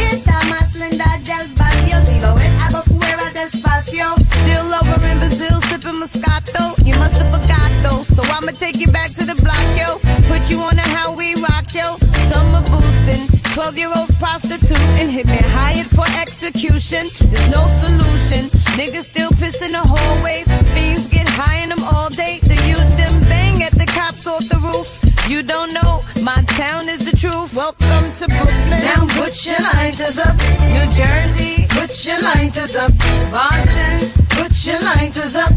[3.90, 4.16] despacio.
[4.30, 6.76] Still over in Brazil sipping Moscato.
[6.86, 8.04] You must have forgot though.
[8.04, 9.98] So I'ma take you back to the block, yo.
[10.28, 11.98] Put you on a how we rock, yo.
[12.30, 13.28] Summer boosting.
[13.54, 15.10] 12 year olds prostituting.
[15.10, 17.08] Hitman hired for execution.
[17.30, 18.50] There's no solution.
[18.78, 20.48] Niggas still piss in the hallways.
[20.74, 22.40] Fiends get high in them all day.
[22.44, 25.10] The youth them bang at the cops off the roof.
[25.30, 27.54] You don't know, my town is the truth.
[27.54, 28.82] Welcome to Brooklyn.
[28.82, 30.34] Now put your lighters up.
[30.74, 31.59] New Jersey,
[31.90, 32.92] put your lighters up.
[33.32, 35.50] Boston, put your lighters up.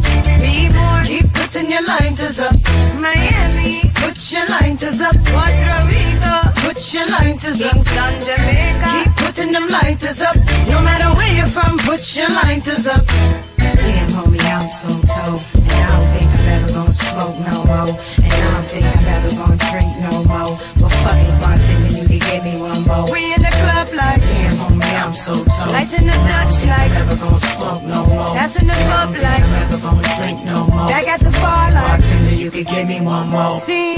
[0.73, 2.55] More, keep putting your lighters up.
[2.97, 5.13] Miami, put your lighters up.
[5.29, 7.73] Puerto Rico, put your lighters up.
[7.73, 10.35] Kingston, Jamaica, keep putting them lighters up.
[10.73, 13.05] No matter where you're from, put your lighters up.
[13.57, 15.41] Damn, homie, I'm so told.
[15.53, 17.93] And I don't think I'm ever gonna smoke no more.
[17.93, 20.57] And I don't think I'm ever gonna drink no more.
[20.81, 21.37] Well, fuck it,
[25.13, 25.69] I'm so told.
[25.69, 28.33] Lights in the Dutch like I'm never gonna smoke no more.
[28.33, 30.87] That's in the pub like I'm never gonna drink no more.
[30.87, 33.59] Back at the bar like Bartender, you can give me one more.
[33.59, 33.93] See.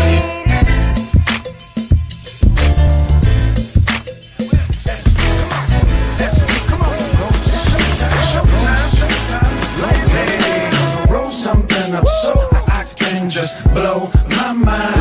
[11.10, 14.95] Roll something up so I can just blow my mind.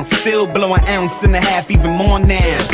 [0.00, 0.18] Down.
[0.20, 2.68] Still blow an ounce and a half, even more now.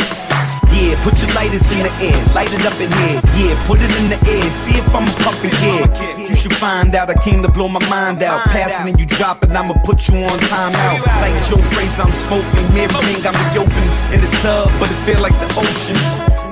[0.71, 3.21] Yeah, put your lighters in the air, light it up in here.
[3.35, 6.29] Yeah, put it in the air, see if I'm a fucking kid.
[6.29, 8.43] You should find out I came to blow my mind out.
[8.47, 11.07] Pass it and you drop it, I'ma put you on timeout.
[11.23, 15.21] Like Joe Frazier, I'm smoking, everything got me open in the tub, but it feel
[15.21, 15.97] like the ocean.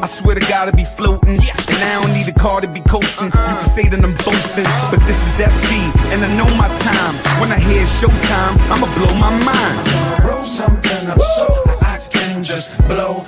[0.02, 2.80] I swear to God, I be floating, and I don't need a car to be
[2.80, 3.26] coasting.
[3.26, 5.80] You can say that I'm boasting, but this is SP,
[6.12, 7.14] and I know my time.
[7.40, 10.23] When I hear showtime, I'ma blow my mind.
[10.54, 11.46] Something up so
[11.80, 13.24] I can just blow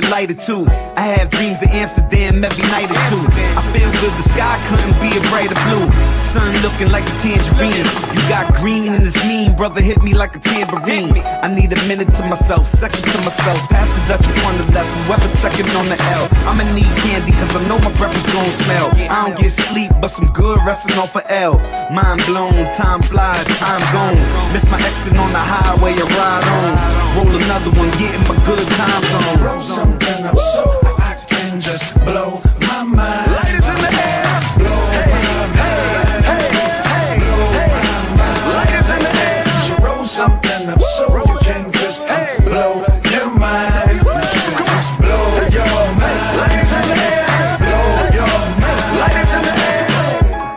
[0.00, 0.68] the lighter too.
[0.96, 3.24] I have dreams of Amsterdam every night or two.
[3.56, 5.88] I feel good, the sky couldn't be a brighter blue.
[6.36, 7.88] Sun looking like a tangerine.
[8.12, 11.16] You got green and it's mean, brother hit me like a tambourine.
[11.40, 13.56] I need a minute to myself, second to myself.
[13.72, 16.28] Pass the Dutch on the left, whoever second on the L.
[16.44, 18.92] I'ma need candy cause I know my breath is gonna smell.
[19.08, 21.56] I don't get sleep, but some good resting off of L.
[21.88, 24.20] Mind blown, time fly, time gone.
[24.52, 26.72] Miss my exit on the highway, I ride on.
[27.16, 30.64] Roll another one, getting my good times on something up so
[30.98, 33.32] I can just blow my mind.
[33.32, 34.24] Light is in the air.
[34.58, 36.24] Blow hey, my mind.
[36.30, 38.42] Hey, hey, blow hey, my mind.
[38.54, 39.44] Light is in the air.
[39.68, 42.36] So roll something up so you can just hey.
[42.42, 43.86] blow your mind.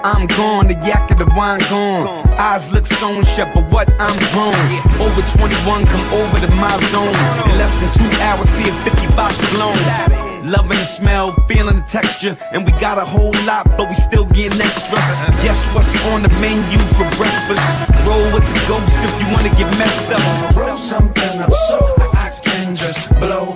[0.01, 1.88] I'm going to yak at the wine going
[3.03, 3.87] own shit, but what?
[3.99, 4.55] I'm grown.
[4.99, 7.15] Over 21, come over to my zone.
[7.47, 9.77] In less than two hours, see a 50 box blown.
[10.43, 14.25] Loving the smell, feeling the texture, and we got a whole lot, but we still
[14.25, 14.97] getting extra.
[15.43, 17.65] Guess what's on the menu for breakfast?
[18.07, 20.55] Roll with the ghost if you wanna get messed up.
[20.55, 21.79] Roll something up so
[22.13, 23.55] I can just blow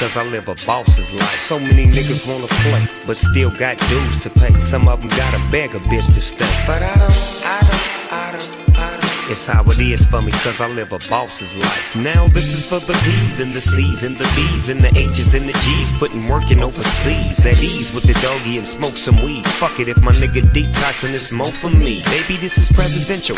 [0.00, 1.40] cause I live a boss's life.
[1.46, 4.58] So many niggas wanna play, but still got dues to pay.
[4.58, 6.50] Some of them gotta beg a bitch to stay.
[6.66, 7.12] But I don't,
[7.44, 9.30] I don't, I don't, I don't.
[9.30, 11.94] It's how it is for me, cause I live a boss's life.
[11.94, 15.34] Now this is for the P's and the C's and the B's and the H's
[15.34, 15.92] and the G's.
[15.98, 19.46] Putting work in overseas at ease with the doggy and smoke some weed.
[19.60, 22.00] Fuck it if my nigga detoxing it's more for me.
[22.04, 23.36] Baby, this is presidential.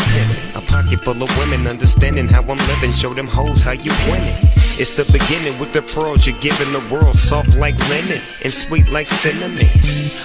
[0.54, 2.92] A pocket full of women understanding how I'm living.
[2.92, 4.51] Show them hoes how you winning.
[4.80, 7.16] It's the beginning with the pearls you're giving the world.
[7.18, 9.68] Soft like linen and sweet like cinnamon.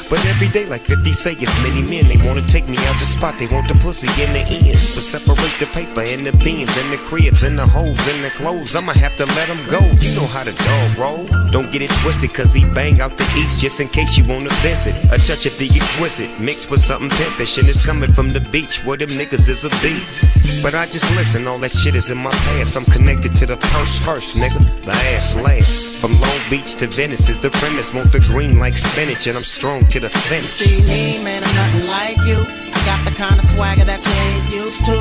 [0.10, 2.08] But every day, like 50 say, it's many men.
[2.08, 3.36] They wanna take me out the spot.
[3.38, 4.96] They want the pussy in the ends.
[4.96, 8.30] But separate the paper and the beans and the cribs and the holes and the
[8.32, 8.74] clothes.
[8.76, 9.84] I'ma have to let them go.
[10.00, 11.52] You know how the dog roll.
[11.52, 14.50] Don't get it twisted, cause he bang out the east just in case you wanna
[14.64, 14.96] visit.
[15.12, 17.58] A touch of the exquisite mixed with something pimpish.
[17.58, 20.64] And it's coming from the beach where them niggas is a beast.
[20.64, 22.78] But I just listen, all that shit is in my past.
[22.78, 24.62] I'm connected to the purse first, nigga.
[24.86, 25.98] The ass last.
[25.98, 27.94] From Long Beach to Venice is the premise.
[27.94, 30.50] Want the green like spinach, and I'm strong to the finish.
[30.50, 32.38] See me, man, I'm nothing like you.
[32.38, 34.98] I got the kind of swagger that you ain't used to.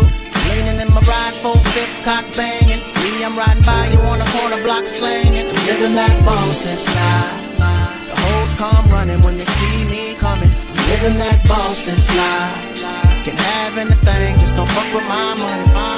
[0.48, 2.80] Leaning in my ride, full fifth cock banging.
[3.04, 5.46] Me, I'm riding by you on a corner block slanging.
[5.46, 7.44] I'm living that boss's life.
[7.58, 10.50] The hoes come running when they see me coming.
[10.50, 13.24] I'm living that boss's life.
[13.26, 15.95] Can have anything, just don't fuck with my money.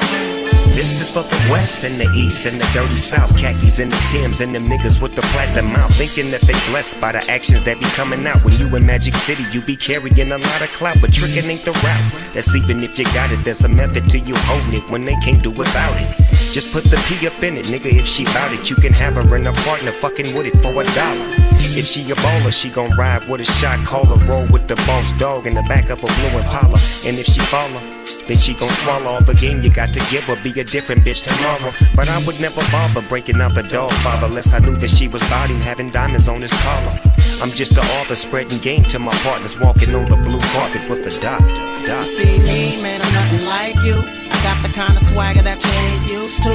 [0.79, 3.37] This is for the West and the East and the dirty South.
[3.37, 5.93] Khakis and the Tims and them niggas with the platinum mouth.
[5.93, 8.45] Thinking that they blessed by the actions that be coming out.
[8.45, 10.99] When you in Magic City, you be carrying a lot of clout.
[11.01, 12.33] But tricking ain't the route.
[12.33, 15.17] That's even if you got it, there's a method to you holding it when they
[15.17, 16.17] can't do without it.
[16.55, 17.91] Just put the P up in it, nigga.
[17.99, 20.71] If she bout it, you can have her and her partner fucking with it for
[20.71, 21.27] a dollar.
[21.75, 24.17] If she a baller, she gon' ride with a shot caller.
[24.27, 26.79] Roll with the boss dog in the back of a blue Impala.
[27.05, 27.98] And if she follow,
[28.29, 30.37] then she gon' swallow all the game you got to give her.
[30.45, 31.73] Be a different bitch tomorrow.
[31.97, 35.09] But I would never bother breaking out the dog father unless I knew that she
[35.09, 37.01] was bodying having diamonds on his collar.
[37.41, 41.05] I'm just the author spreading game to my partners walking on the blue carpet with
[41.05, 41.55] the doctor.
[41.57, 42.05] Doctor.
[42.05, 43.97] see me, man, I'm nothing like you.
[43.97, 46.53] I got the kind of swagger that you ain't used to.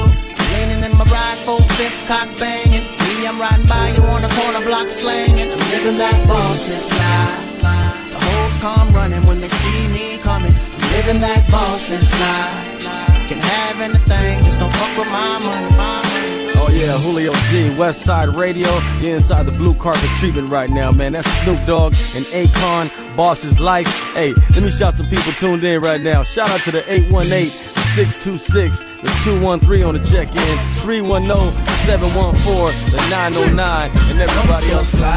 [0.53, 2.85] Leaning in my ride, full fifth cock banging.
[2.85, 5.49] Me, I'm riding by you on the corner block slanging.
[5.49, 7.53] I'm living that boss's life.
[8.13, 10.53] The hoes come running when they see me coming.
[10.93, 12.85] Living that boss's life.
[13.27, 15.69] Can have anything, just don't fuck with my money.
[15.75, 16.01] My.
[16.55, 18.67] Oh yeah, Julio G, West Side Radio.
[19.01, 21.13] You're inside the blue carpet treatment right now, man.
[21.13, 23.87] That's Snoop Dogg and Akon, Boss's Life.
[24.13, 26.21] Hey, let me shout some people tuned in right now.
[26.23, 28.85] Shout out to the 818 626, the
[29.23, 34.89] 213 on the check-in, 310-714, the 909, and everybody so else.
[34.95, 35.09] fly.
[35.09, 35.11] I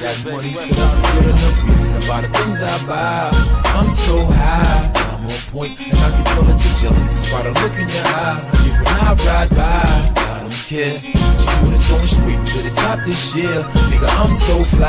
[0.00, 3.30] got money, so that's a good enough reason about the things I buy.
[3.76, 7.42] I'm so high, I'm on point, and I can tell that you're jealous just by
[7.42, 8.40] the look in your eye.
[8.82, 10.98] When I ride by, I don't care.
[10.98, 13.46] G-Unit's going straight to the top this year.
[13.46, 14.88] Nigga, I'm so fly.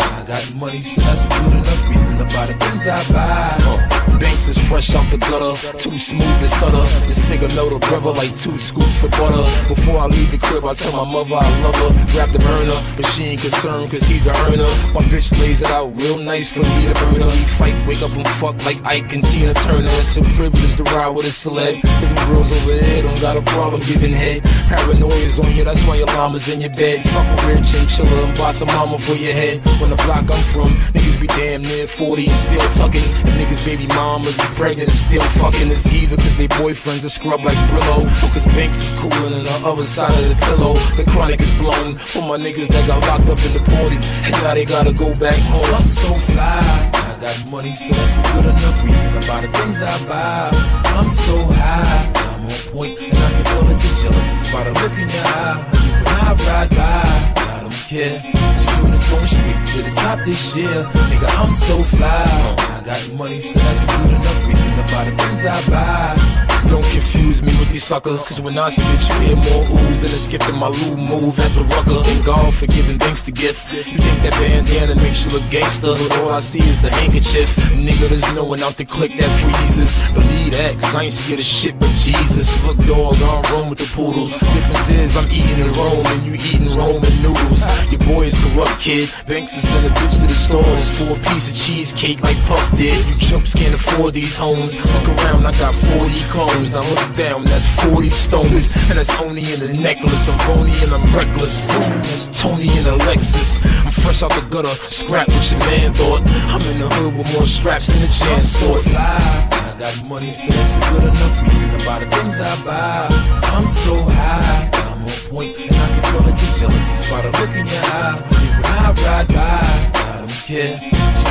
[0.00, 3.56] I got money, so that's good enough reason about the things I buy.
[3.60, 6.84] Uh, Banks is fresh off the gutter, too smooth to stutter.
[7.08, 9.44] The cigar know the brother like two scoops of butter.
[9.66, 11.90] Before I leave the crib, I tell my mother I love her.
[12.12, 14.68] Grab the burner, but she ain't concerned cause he's a earner.
[14.92, 17.32] My bitch lays it out real nice for me to burn her.
[17.32, 19.88] We fight, wake up and fuck like Ike and Tina Turner.
[19.96, 21.80] It's a privilege to ride with a celeb.
[21.80, 24.44] Cause the girls over there don't got a problem giving head.
[24.68, 27.02] Paranoia is on you, that's why your llama's in your bed.
[27.10, 29.64] Fuck a real chinchilla and buy some mama for your head.
[29.80, 33.02] When the block I'm from, niggas be damn near 40 and still tucking.
[33.26, 35.70] And niggas baby mamas is pregnant and still fucking.
[35.70, 38.04] It's either cause they boyfriends are scrub like Brillo.
[38.04, 40.74] Or cause Banks is coolin' on the other side of the pillow.
[40.96, 43.98] The chronic is blown for my niggas that got locked up in the party.
[44.24, 45.64] And now they gotta go back home.
[45.74, 46.90] I'm so fly.
[46.94, 49.16] I I got money, so that's a good enough reason.
[49.16, 50.50] About the things I buy,
[50.96, 52.39] I'm so high.
[52.50, 54.42] On point, and I can tell that you're jealous.
[54.42, 55.62] It's about a look in your eye.
[56.02, 58.59] When I ride by, I don't care.
[59.08, 60.84] Going straight to the top this year.
[61.10, 62.56] Nigga, I'm so fly.
[62.58, 64.72] I got money, so that's good enough reason.
[64.80, 66.40] About the things I buy.
[66.68, 70.04] Don't confuse me with these suckers, cause when I spit, you hear more ooh than
[70.04, 72.04] a skip in my loo move at the rucker.
[72.04, 73.72] Thank God for giving thanks to gift.
[73.72, 77.56] You think that bandana makes you look gangster, but all I see is a handkerchief.
[77.74, 79.92] Nigga, there's no one out to click that freezes.
[80.14, 82.48] Believe that, cause I ain't scared of shit but Jesus.
[82.66, 84.38] Look, dog, I don't roam with the poodles.
[84.38, 87.64] Difference is I'm eating in Rome and you eating Roman noodles.
[87.90, 88.89] Your boy is corrupt, kid.
[88.90, 90.64] Banks to send a bitch to the store.
[90.64, 92.98] There's four piece of cheesecake like Puff did.
[93.06, 94.74] You chumps can't afford these homes.
[94.74, 96.72] Look around, I got 40 clones.
[96.74, 98.74] Now look down, that's 40 stones.
[98.90, 100.26] And that's only in the necklace.
[100.26, 101.68] I'm phony and I'm reckless.
[101.68, 103.64] That's Tony and Alexis.
[103.86, 106.26] I'm fresh out the gutter, scrap what your man thought.
[106.50, 108.98] I'm in the hood with more straps than a chance so fly.
[108.98, 113.06] I got money, so it's a good enough reason about the things I buy.
[113.54, 117.00] I'm so high, I'm on point, and I can tell that you're jealous.
[117.00, 118.20] It's about a look in your eye.
[118.28, 121.29] When I ride by, I don't care.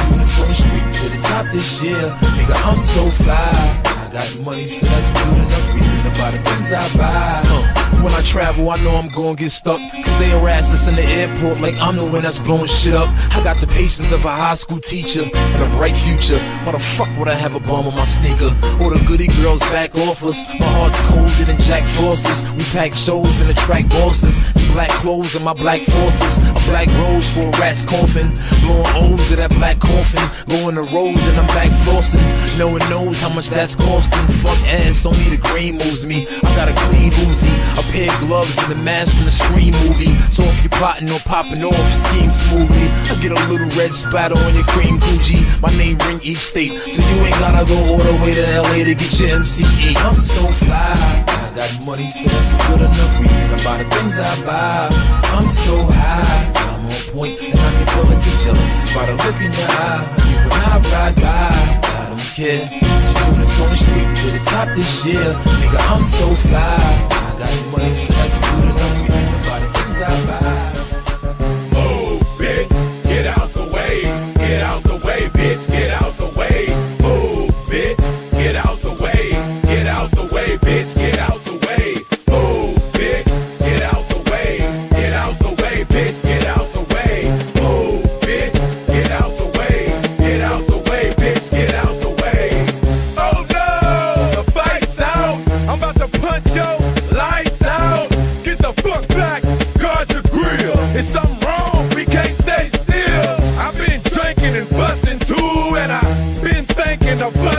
[0.53, 1.95] Straight to the top this year.
[1.95, 3.35] Nigga, I'm so fly.
[3.85, 7.43] I got money, so that's good enough reason about the things I buy.
[7.45, 9.79] Uh, when I travel, I know I'm gonna get stuck.
[10.03, 13.09] Cause they harass us in the airport like I'm the one that's blowing shit up.
[13.35, 16.39] I got the patience of a high school teacher and a bright future.
[16.63, 18.55] Why the fuck would I have a bomb on my sneaker?
[18.81, 20.49] All the goody girls back off us.
[20.59, 22.51] My heart's colder than Jack Frost's.
[22.55, 24.53] We pack shows and attract bosses.
[24.73, 26.37] Black clothes and my black forces.
[26.49, 28.31] A black rose for a rat's coffin.
[28.63, 29.98] Blowing O's of that black coffin.
[29.99, 32.23] Going the road and I'm back flossing.
[32.57, 34.25] No one knows how much that's costing.
[34.39, 36.25] Fuck ass, only the green moves me.
[36.25, 39.75] I got a clean Uzi, a pair of gloves and a mask from the Scream
[39.83, 40.15] movie.
[40.31, 42.87] So if you're plotting or popping off, scheme smoothly.
[43.11, 45.43] I get a little red splatter on your cream Gucci.
[45.61, 48.87] My name ring each state, so you ain't gotta go all the way to LA
[48.87, 49.99] to get your MCE.
[49.99, 50.95] I'm so fly.
[51.27, 54.87] I got money, so that's a good enough reason about the things I buy.
[55.35, 58.71] I'm so high, on point, and I can tell that you're jealous.
[58.83, 60.03] It's about a look in your eye.
[60.49, 62.65] When I ride by, I don't care.
[62.65, 65.29] Units going straight to the top this year.
[65.61, 66.59] Nigga, I'm so fly.
[66.59, 70.68] I got money, so that's good enough reason about the things I buy.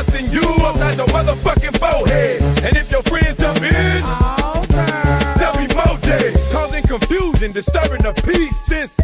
[0.06, 2.40] Busting you upside the motherfucking forehead.
[2.64, 4.02] And if your friends jump in,
[5.36, 6.40] there'll be more days.
[6.52, 8.56] Causing confusion, disturbing the peace.
[8.64, 8.99] Since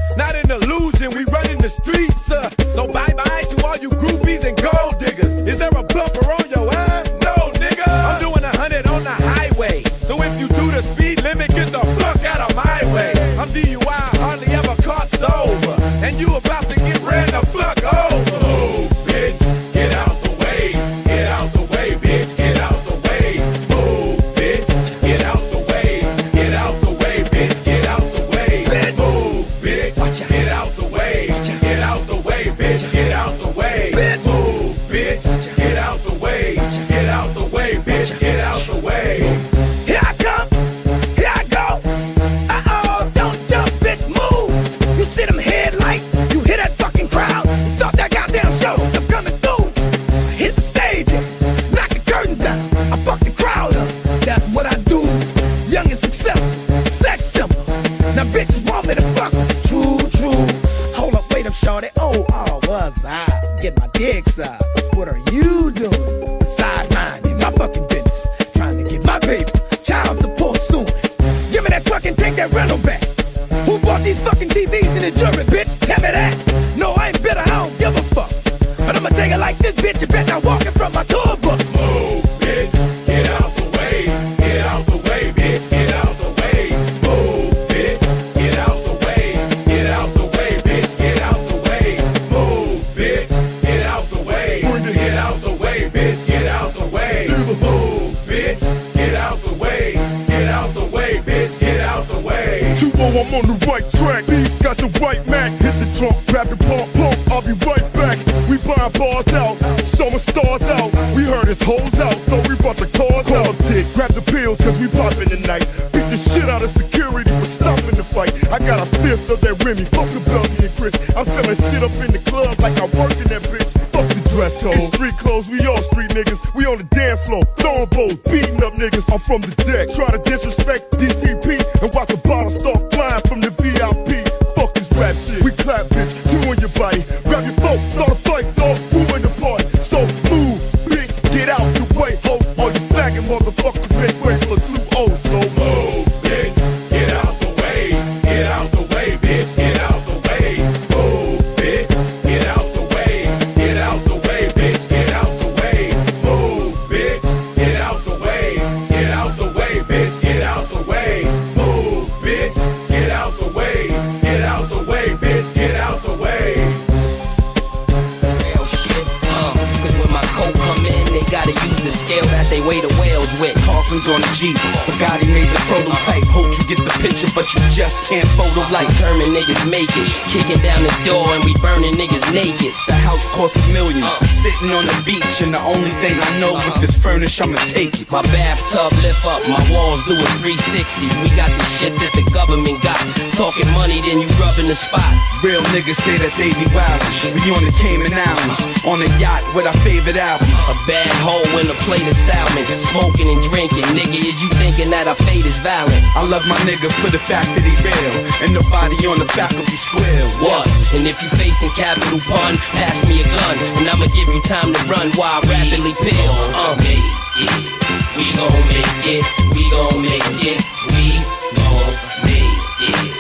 [179.67, 182.73] make it, kicking down the door and we burning niggas naked.
[182.87, 186.55] The house costs a million, sitting on the beach, and the only thing I know
[186.71, 188.07] if it's furnished, I'ma take it.
[188.15, 191.11] My bathtub lift up, my walls do a 360.
[191.21, 192.99] We got the shit that the government got.
[193.35, 195.03] Talking money, then you rubbing the spot.
[195.43, 197.03] Real niggas say that they be wild.
[197.27, 200.55] We on the Cayman Islands, on a yacht with our favorite albums.
[200.71, 203.85] A bad hole in a plate of salmon, smoking and drinking.
[203.99, 206.01] Nigga, is you thinking that our fate is violent?
[206.15, 208.15] I love my nigga for the fact that he real,
[208.47, 210.25] and nobody on the faculty square.
[210.39, 210.71] What?
[210.95, 214.71] And if you facing capital pun, pass me a gun, and I'ma give you time
[214.71, 216.33] to run while I rapidly peel.
[216.53, 216.77] Uh.
[216.77, 217.01] make
[217.41, 217.87] it.
[218.17, 219.25] We gon' make it.
[219.57, 220.61] We gon' make it.
[220.93, 221.17] We
[221.57, 223.13] gon' make it.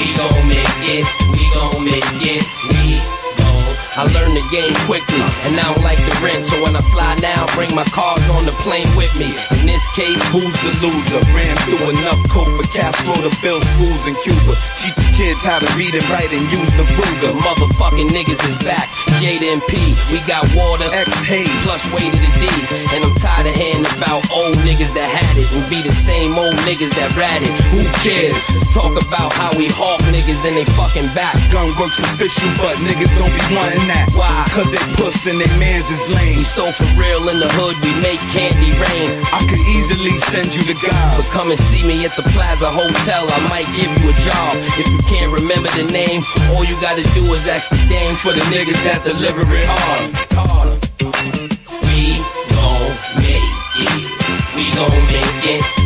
[0.00, 1.04] We gon' make it.
[1.36, 2.44] We gon' make it.
[2.72, 2.82] We
[3.92, 6.48] I learned the game quickly, and I don't like the rent.
[6.48, 9.36] So when I fly now, bring my cars on the plane with me.
[9.60, 11.20] In this case, Who's the loser?
[11.36, 14.56] Ran through enough coke for Castro to build schools in Cuba.
[14.80, 17.36] Teach the kids how to read and write and use the Ruger.
[17.36, 18.88] motherfucking niggas is back.
[19.22, 19.78] P,
[20.10, 22.46] we got water, X Hayes, plus way to the D.
[22.90, 26.34] And I'm tired of hearing about old niggas that had it and be the same
[26.34, 27.54] old niggas that ratted.
[27.70, 28.34] Who cares?
[28.34, 31.38] Let's talk about how we hawk niggas and they fucking back.
[31.54, 34.10] Gun works official, but niggas don't be wanting that.
[34.18, 34.42] Why?
[34.50, 36.42] Cause they puss and they mans is lame.
[36.42, 39.22] We so for real in the hood, we make candy rain.
[39.30, 41.06] I could easily send you the guy.
[41.14, 44.58] But come and see me at the Plaza Hotel, I might give you a job.
[44.82, 48.32] If you can't remember the name, all you gotta do is ask the dame for
[48.32, 50.78] the niggas that deliver it hard.
[51.86, 52.20] We
[52.52, 54.06] gon' make it.
[54.56, 55.81] We gon' make it.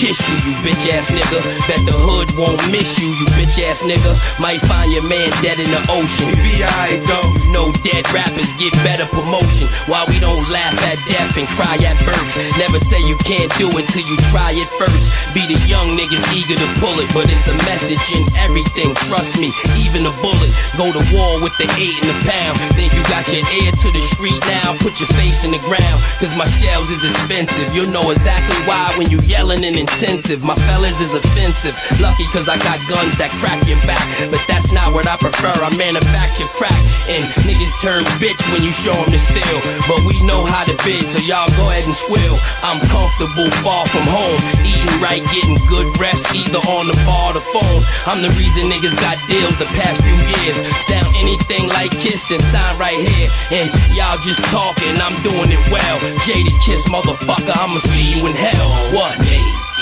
[0.00, 1.44] Kiss you, you bitch ass nigga.
[1.68, 4.16] Bet the hood won't miss you, you bitch ass nigga.
[4.40, 6.32] Might find your man dead in the ocean.
[6.40, 7.28] Be alright though.
[7.44, 9.68] You know dead rappers get better promotion.
[9.84, 12.32] Why we don't laugh at death and cry at birth.
[12.56, 15.12] Never say you can't do it till you try it first.
[15.36, 18.96] Be the young niggas eager to pull it, but it's a message in everything.
[19.04, 19.52] Trust me,
[19.84, 20.48] even a bullet.
[20.80, 22.56] Go to war with the eight and the pound.
[22.72, 24.80] Think you got your ear to the street now?
[24.80, 27.68] Put your face in the ground, cause my shells is expensive.
[27.76, 30.44] You'll know exactly why when you yelling and intensive.
[30.44, 31.74] My fellas is offensive.
[32.00, 34.02] Lucky cause I got guns that crack your back.
[34.30, 35.50] But that's not what I prefer.
[35.50, 36.76] I manufacture crack.
[37.10, 39.58] And niggas turn bitch when you show them the steel.
[39.90, 42.36] But we know how to bid, so y'all go ahead and swill.
[42.62, 44.38] I'm comfortable, far from home.
[44.62, 47.80] Eating right, getting good rest, either on the bar or the phone.
[48.06, 50.62] I'm the reason niggas got deals the past few years.
[50.86, 53.28] Sound anything like Kiss, then sign right here.
[53.50, 55.96] And y'all just talking, I'm doing it well.
[56.24, 58.70] Jaded Kiss, motherfucker, I'ma see you in hell.
[58.94, 59.18] What?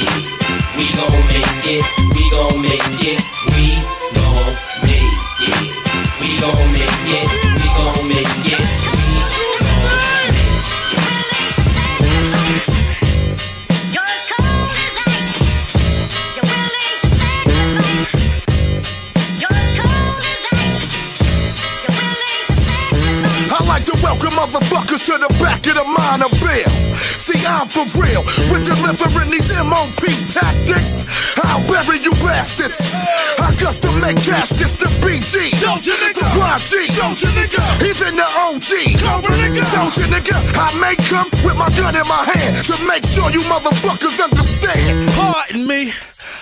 [0.01, 0.31] It.
[0.77, 1.85] We gon' make it.
[2.15, 3.21] We gon' make it.
[3.51, 3.75] We
[4.15, 4.55] gon'
[4.87, 5.75] make it.
[6.21, 7.48] We gon' make it.
[23.59, 26.71] I like to welcome motherfuckers to the back of the minor bill.
[26.95, 28.23] See, I'm for real
[28.55, 29.99] with delivering these MOP
[30.31, 31.03] tactics.
[31.43, 32.79] I'll bury you bastards.
[33.43, 35.59] I custom make caskets to BG.
[35.59, 36.23] Soldier nigga.
[36.23, 36.87] The YG.
[36.87, 37.59] Soldier nigga.
[37.83, 38.95] Even the OG.
[39.03, 39.67] Cobra nigga.
[39.67, 40.39] Soldier nigga.
[40.55, 45.11] I may come with my gun in my hand to make sure you motherfuckers understand.
[45.19, 45.91] Pardon me.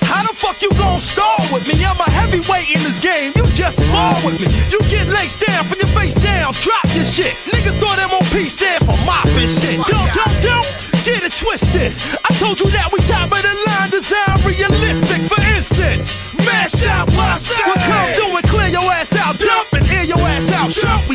[0.02, 1.84] How the fuck you gon' stall with me?
[1.84, 3.32] I'm a heavyweight in this game.
[3.36, 4.48] You just fall with me.
[4.70, 6.52] You get legs down from your face down.
[6.60, 7.32] Drop your shit.
[7.48, 9.80] Niggas thought MOP stand for mopping shit.
[9.86, 10.68] Don't, don't, don't.
[11.06, 11.94] Get it twisted.
[12.26, 15.22] I told you that we top of the line, design realistic.
[15.30, 17.62] For instance, mash out my side.
[17.62, 20.70] We come through and clear your ass out, dump and air your ass out.
[20.70, 21.14] Jump, we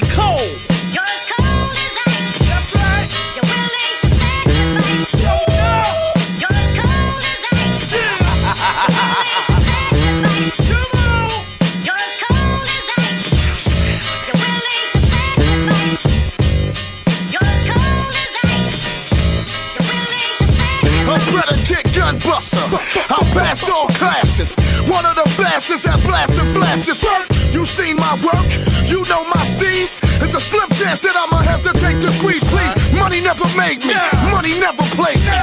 [22.41, 24.57] I passed all classes.
[24.89, 27.05] One of the fastest at blasting flashes.
[27.53, 28.49] You seen my work?
[28.89, 30.01] You know my steez?
[30.17, 32.73] It's a slim chance that I'ma hesitate to squeeze, please.
[32.97, 33.93] Money never made me.
[34.33, 35.37] Money never played me.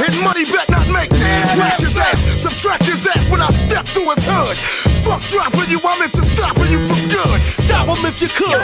[0.00, 1.20] And money bet not make me.
[1.60, 4.56] Whack his ass, subtract his ass when I step through his hood.
[5.04, 7.38] Fuck dropping you, I'm into stopping you from good.
[7.60, 8.56] Stop him if you could.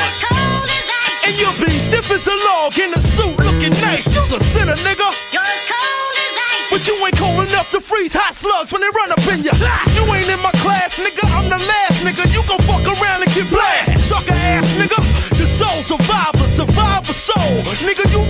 [1.29, 4.09] And you'll be stiff as a log in a suit looking nice.
[4.09, 5.13] You the sinner, nigga.
[5.29, 6.71] You're as cold as ice.
[6.73, 7.18] But you ain't
[7.59, 9.51] enough to freeze hot slugs when they run up in ya.
[9.99, 11.27] You ain't in my class, nigga.
[11.35, 12.23] I'm the last nigga.
[12.31, 13.99] You gon' fuck around and get blasted.
[13.99, 14.95] Sucker ass, nigga.
[15.35, 17.59] The soul survivor, survivor soul.
[17.83, 18.23] Nigga, you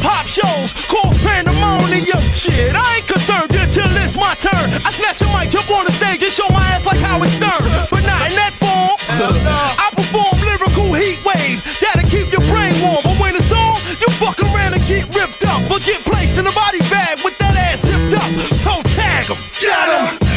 [0.00, 0.72] hip hop shows.
[0.88, 2.20] Call pandemonium.
[2.32, 4.68] Shit, I ain't concerned until it's my turn.
[4.84, 7.60] I snatch a mic, jump on the stage, and show my ass like Howard Stern.
[7.90, 8.96] But not in that form.
[9.20, 13.04] I perform lyrical heat waves that'll keep your brain warm.
[13.04, 15.60] But when it's on, you fuck around and get ripped up.
[15.68, 18.30] But get placed in a body bag with that ass zipped up.
[18.64, 19.36] Toe tag 'em.
[19.60, 20.29] Got him!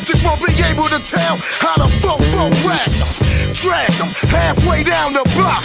[0.00, 2.88] Ballistics won't be able to tell how to fofo rap.
[3.52, 5.60] Drag them halfway down the block.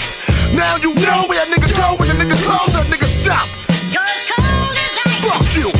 [0.51, 3.47] Now you know where niggas go when the niggas close a nigga shop.
[3.95, 5.23] You're as cold as ice.
[5.23, 5.71] Fuck you!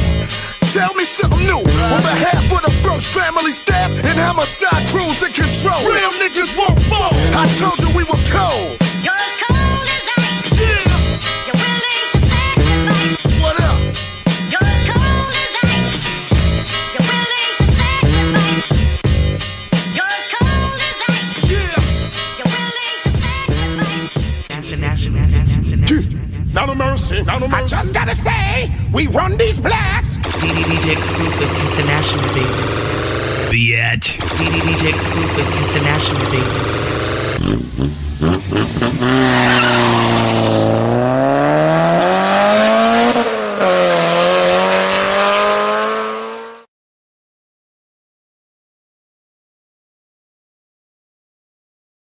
[0.72, 5.34] Tell me something new on behalf of the first family staff and homicide crews in
[5.34, 5.76] control.
[5.84, 7.12] Real niggas won't fall.
[7.36, 8.80] I told you we were cold.
[26.66, 27.76] Now no mercy, now no mercy.
[27.76, 30.18] I just gotta say, we run these blacks.
[30.18, 32.50] DDDJ exclusive international baby.
[33.54, 34.18] Bitch.
[34.34, 36.76] DDDJ exclusive international baby.